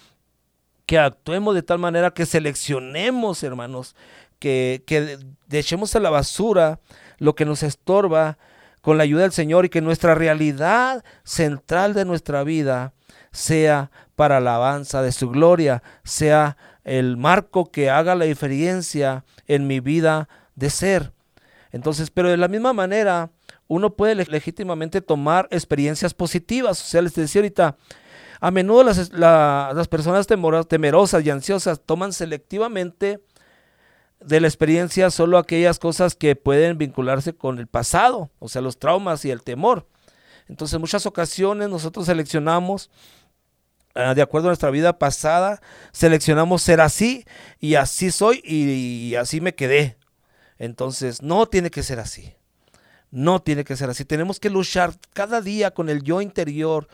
que 0.88 0.97
actuemos 0.97 1.54
de 1.54 1.62
tal 1.62 1.78
manera 1.78 2.10
que 2.10 2.25
seleccionemos, 2.25 3.43
hermanos, 3.43 3.95
que, 4.39 4.84
que 4.88 5.19
echemos 5.52 5.95
a 5.95 5.99
la 5.99 6.10
basura 6.10 6.80
lo 7.19 7.36
que 7.36 7.45
nos 7.45 7.62
estorba 7.62 8.39
con 8.82 8.97
la 8.97 9.04
ayuda 9.04 9.21
del 9.21 9.32
Señor 9.32 9.65
y 9.65 9.69
que 9.69 9.82
nuestra 9.82 10.15
realidad 10.15 11.04
central 11.23 11.93
de 11.93 12.06
nuestra 12.06 12.43
vida 12.43 12.93
sea 13.32 13.91
para 14.15 14.38
alabanza 14.38 15.02
de 15.02 15.12
su 15.12 15.30
gloria, 15.30 15.84
sea 16.04 16.58
el 16.83 17.17
marco 17.17 17.71
que 17.71 17.89
haga 17.89 18.15
la 18.15 18.25
diferencia 18.25 19.25
en 19.47 19.67
mi 19.67 19.79
vida 19.79 20.29
de 20.55 20.69
ser. 20.69 21.13
Entonces, 21.71 22.09
pero 22.09 22.29
de 22.29 22.37
la 22.37 22.47
misma 22.47 22.73
manera, 22.73 23.31
uno 23.67 23.95
puede 23.95 24.15
legítimamente 24.15 25.01
tomar 25.01 25.47
experiencias 25.51 26.13
positivas. 26.13 26.81
O 26.81 26.85
sea, 26.85 27.01
les 27.01 27.13
decía 27.13 27.41
ahorita, 27.41 27.77
a 28.41 28.51
menudo 28.51 28.83
las, 28.83 29.11
las 29.11 29.87
personas 29.87 30.27
temerosas 30.27 31.25
y 31.25 31.29
ansiosas 31.29 31.81
toman 31.85 32.13
selectivamente 32.13 33.21
de 34.19 34.39
la 34.41 34.47
experiencia 34.47 35.11
solo 35.11 35.37
aquellas 35.37 35.79
cosas 35.79 36.15
que 36.15 36.35
pueden 36.35 36.77
vincularse 36.77 37.33
con 37.33 37.59
el 37.59 37.67
pasado, 37.67 38.31
o 38.39 38.49
sea, 38.49 38.61
los 38.61 38.77
traumas 38.77 39.23
y 39.25 39.31
el 39.31 39.43
temor. 39.43 39.87
Entonces, 40.47 40.73
en 40.75 40.81
muchas 40.81 41.05
ocasiones 41.05 41.69
nosotros 41.69 42.07
seleccionamos 42.07 42.89
de 43.95 44.21
acuerdo 44.21 44.47
a 44.47 44.52
nuestra 44.52 44.69
vida 44.69 44.97
pasada, 44.97 45.62
seleccionamos 45.91 46.62
ser 46.62 46.82
así 46.82 47.25
y 47.60 47.75
así 47.75 48.12
soy 48.12 48.41
y, 48.43 49.15
así 49.15 49.41
me 49.41 49.56
quedé. 49.56 49.97
Entonces, 50.58 51.21
no 51.21 51.47
tiene 51.47 51.69
que 51.69 51.84
ser 51.84 51.99
así. 51.99 52.36
No 53.12 53.41
tiene 53.41 53.63
que 53.63 53.75
ser 53.75 53.89
así. 53.89 54.06
Tenemos 54.06 54.39
que 54.39 54.49
luchar 54.49 54.93
cada 55.13 55.41
día 55.41 55.71
con 55.71 55.89
el 55.89 56.04
yo 56.04 56.21
interior 56.21 56.88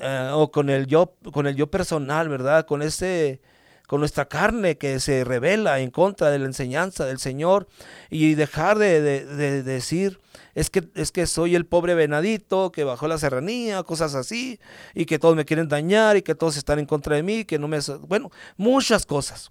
eh, 0.00 0.30
o 0.32 0.50
con 0.50 0.70
el 0.70 0.86
yo, 0.86 1.14
con 1.32 1.46
el 1.46 1.56
yo 1.56 1.70
personal, 1.70 2.28
¿verdad? 2.28 2.66
Con 2.66 2.82
ese, 2.82 3.40
con 3.86 4.00
nuestra 4.00 4.26
carne 4.26 4.78
que 4.78 4.98
se 5.00 5.24
revela 5.24 5.80
en 5.80 5.90
contra 5.90 6.30
de 6.30 6.38
la 6.38 6.46
enseñanza 6.46 7.04
del 7.04 7.18
Señor 7.18 7.66
y 8.10 8.34
dejar 8.34 8.78
de, 8.78 9.00
de 9.00 9.62
decir, 9.62 10.20
es 10.54 10.70
que, 10.70 10.88
es 10.94 11.10
que 11.10 11.26
soy 11.26 11.54
el 11.54 11.66
pobre 11.66 11.94
venadito 11.94 12.70
que 12.70 12.84
bajó 12.84 13.08
la 13.08 13.18
serranía, 13.18 13.82
cosas 13.82 14.14
así, 14.14 14.60
y 14.94 15.04
que 15.06 15.18
todos 15.18 15.36
me 15.36 15.44
quieren 15.44 15.68
dañar 15.68 16.16
y 16.16 16.22
que 16.22 16.34
todos 16.34 16.56
están 16.56 16.78
en 16.78 16.86
contra 16.86 17.16
de 17.16 17.22
mí, 17.22 17.44
que 17.44 17.58
no 17.58 17.68
me... 17.68 17.78
Bueno, 18.06 18.30
muchas 18.56 19.04
cosas. 19.04 19.50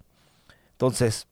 Entonces, 0.72 1.26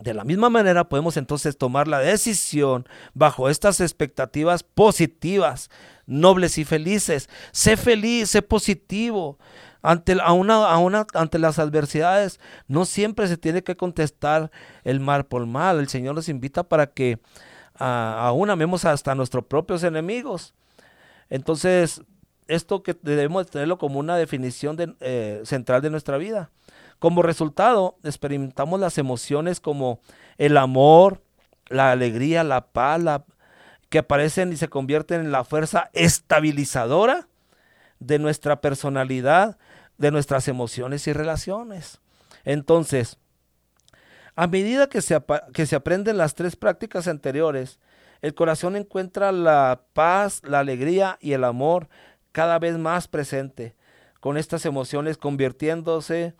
de 0.00 0.14
la 0.14 0.24
misma 0.24 0.50
manera 0.50 0.88
podemos 0.88 1.16
entonces 1.16 1.56
tomar 1.56 1.86
la 1.86 2.00
decisión 2.00 2.86
bajo 3.14 3.48
estas 3.48 3.80
expectativas 3.80 4.64
positivas, 4.64 5.70
nobles 6.06 6.58
y 6.58 6.64
felices. 6.64 7.30
Sé 7.52 7.76
feliz, 7.76 8.30
sé 8.30 8.42
positivo. 8.42 9.38
Ante, 9.84 10.16
a 10.18 10.32
una, 10.32 10.66
a 10.66 10.78
una, 10.78 11.06
ante 11.12 11.38
las 11.38 11.58
adversidades 11.58 12.40
no 12.68 12.86
siempre 12.86 13.28
se 13.28 13.36
tiene 13.36 13.62
que 13.62 13.76
contestar 13.76 14.50
el 14.82 14.98
mal 14.98 15.26
por 15.26 15.44
mal. 15.44 15.78
El 15.78 15.88
Señor 15.88 16.14
nos 16.14 16.30
invita 16.30 16.62
para 16.62 16.86
que 16.86 17.18
aún 17.74 18.48
amemos 18.48 18.86
hasta 18.86 19.14
nuestros 19.14 19.44
propios 19.44 19.84
enemigos. 19.84 20.54
Entonces, 21.28 22.00
esto 22.48 22.82
que 22.82 22.96
debemos 23.02 23.46
tenerlo 23.46 23.76
como 23.76 23.98
una 23.98 24.16
definición 24.16 24.96
eh, 25.00 25.42
central 25.44 25.82
de 25.82 25.90
nuestra 25.90 26.16
vida. 26.16 26.50
Como 26.98 27.20
resultado, 27.20 27.98
experimentamos 28.04 28.80
las 28.80 28.96
emociones 28.96 29.60
como 29.60 30.00
el 30.38 30.56
amor, 30.56 31.20
la 31.68 31.90
alegría, 31.90 32.42
la 32.42 32.68
paz, 32.68 33.02
que 33.90 33.98
aparecen 33.98 34.50
y 34.50 34.56
se 34.56 34.68
convierten 34.68 35.20
en 35.20 35.30
la 35.30 35.44
fuerza 35.44 35.90
estabilizadora 35.92 37.28
de 38.06 38.18
nuestra 38.18 38.60
personalidad, 38.60 39.58
de 39.98 40.10
nuestras 40.10 40.48
emociones 40.48 41.06
y 41.06 41.12
relaciones. 41.12 42.00
Entonces, 42.44 43.18
a 44.36 44.46
medida 44.46 44.88
que 44.88 45.00
se, 45.00 45.22
que 45.52 45.66
se 45.66 45.76
aprenden 45.76 46.18
las 46.18 46.34
tres 46.34 46.56
prácticas 46.56 47.08
anteriores, 47.08 47.78
el 48.20 48.34
corazón 48.34 48.76
encuentra 48.76 49.32
la 49.32 49.82
paz, 49.92 50.42
la 50.44 50.60
alegría 50.60 51.18
y 51.20 51.32
el 51.32 51.44
amor 51.44 51.88
cada 52.32 52.58
vez 52.58 52.76
más 52.78 53.06
presente, 53.06 53.76
con 54.20 54.36
estas 54.36 54.66
emociones 54.66 55.18
convirtiéndose 55.18 56.34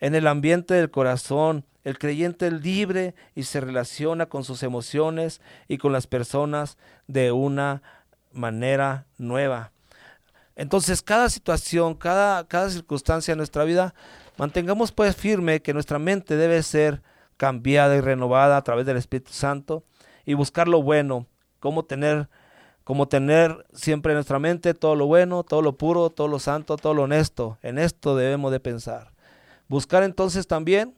en 0.00 0.14
el 0.14 0.26
ambiente 0.26 0.74
del 0.74 0.90
corazón. 0.90 1.64
El 1.84 1.98
creyente 1.98 2.46
es 2.46 2.52
libre 2.52 3.14
y 3.34 3.44
se 3.44 3.60
relaciona 3.60 4.26
con 4.26 4.44
sus 4.44 4.62
emociones 4.62 5.40
y 5.68 5.78
con 5.78 5.92
las 5.92 6.06
personas 6.06 6.78
de 7.06 7.32
una 7.32 7.82
manera 8.32 9.06
nueva. 9.18 9.72
Entonces, 10.58 11.02
cada 11.02 11.30
situación, 11.30 11.94
cada, 11.94 12.44
cada 12.48 12.68
circunstancia 12.68 13.30
en 13.30 13.38
nuestra 13.38 13.62
vida, 13.62 13.94
mantengamos 14.36 14.90
pues 14.90 15.14
firme 15.14 15.62
que 15.62 15.72
nuestra 15.72 16.00
mente 16.00 16.36
debe 16.36 16.64
ser 16.64 17.00
cambiada 17.36 17.94
y 17.94 18.00
renovada 18.00 18.56
a 18.56 18.62
través 18.62 18.84
del 18.84 18.96
Espíritu 18.96 19.32
Santo 19.32 19.84
y 20.26 20.34
buscar 20.34 20.66
lo 20.66 20.82
bueno, 20.82 21.26
cómo 21.60 21.84
tener, 21.84 22.28
cómo 22.82 23.06
tener 23.06 23.66
siempre 23.72 24.10
en 24.10 24.16
nuestra 24.16 24.40
mente 24.40 24.74
todo 24.74 24.96
lo 24.96 25.06
bueno, 25.06 25.44
todo 25.44 25.62
lo 25.62 25.78
puro, 25.78 26.10
todo 26.10 26.26
lo 26.26 26.40
santo, 26.40 26.76
todo 26.76 26.92
lo 26.92 27.04
honesto. 27.04 27.56
En 27.62 27.78
esto 27.78 28.16
debemos 28.16 28.50
de 28.50 28.58
pensar. 28.58 29.12
Buscar 29.68 30.02
entonces 30.02 30.48
también, 30.48 30.96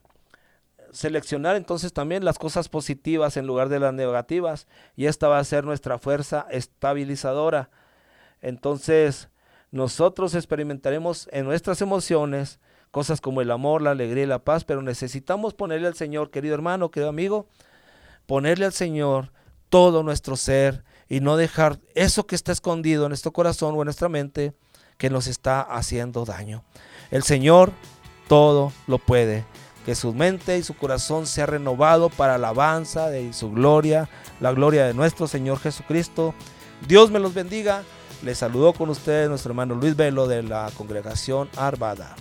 seleccionar 0.90 1.56
entonces 1.56 1.92
también 1.92 2.24
las 2.24 2.38
cosas 2.38 2.70
positivas 2.70 3.36
en 3.36 3.46
lugar 3.46 3.68
de 3.68 3.78
las 3.78 3.92
negativas 3.92 4.66
y 4.96 5.04
esta 5.04 5.28
va 5.28 5.38
a 5.38 5.44
ser 5.44 5.64
nuestra 5.64 5.98
fuerza 5.98 6.46
estabilizadora. 6.50 7.68
Entonces, 8.40 9.28
nosotros 9.70 10.34
experimentaremos 10.34 11.28
en 11.32 11.44
nuestras 11.44 11.80
emociones 11.80 12.58
cosas 12.90 13.20
como 13.20 13.40
el 13.40 13.50
amor, 13.50 13.82
la 13.82 13.92
alegría 13.92 14.24
y 14.24 14.26
la 14.26 14.40
paz, 14.40 14.64
pero 14.64 14.82
necesitamos 14.82 15.54
ponerle 15.54 15.86
al 15.86 15.94
Señor, 15.94 16.30
querido 16.30 16.54
hermano, 16.54 16.90
querido 16.90 17.08
amigo, 17.08 17.46
ponerle 18.26 18.66
al 18.66 18.72
Señor 18.72 19.32
todo 19.68 20.02
nuestro 20.02 20.36
ser 20.36 20.84
y 21.08 21.20
no 21.20 21.36
dejar 21.36 21.78
eso 21.94 22.26
que 22.26 22.34
está 22.34 22.52
escondido 22.52 23.04
en 23.04 23.10
nuestro 23.10 23.32
corazón 23.32 23.74
o 23.76 23.82
en 23.82 23.86
nuestra 23.86 24.08
mente 24.08 24.54
que 24.98 25.10
nos 25.10 25.26
está 25.28 25.60
haciendo 25.62 26.24
daño. 26.24 26.64
El 27.10 27.22
Señor 27.22 27.72
todo 28.28 28.72
lo 28.86 28.98
puede. 28.98 29.44
Que 29.86 29.94
su 29.94 30.12
mente 30.12 30.58
y 30.58 30.62
su 30.62 30.76
corazón 30.76 31.26
sea 31.26 31.46
renovado 31.46 32.10
para 32.10 32.34
alabanza 32.34 33.08
de 33.08 33.32
su 33.32 33.50
gloria, 33.50 34.10
la 34.38 34.52
gloria 34.52 34.86
de 34.86 34.94
nuestro 34.94 35.26
Señor 35.26 35.58
Jesucristo. 35.58 36.34
Dios 36.86 37.10
me 37.10 37.18
los 37.18 37.32
bendiga. 37.32 37.82
Les 38.22 38.38
saludó 38.38 38.72
con 38.72 38.90
ustedes 38.90 39.28
nuestro 39.28 39.50
hermano 39.52 39.74
Luis 39.74 39.96
Velo 39.96 40.26
de 40.26 40.42
la 40.42 40.70
congregación 40.76 41.48
Arvada. 41.56 42.14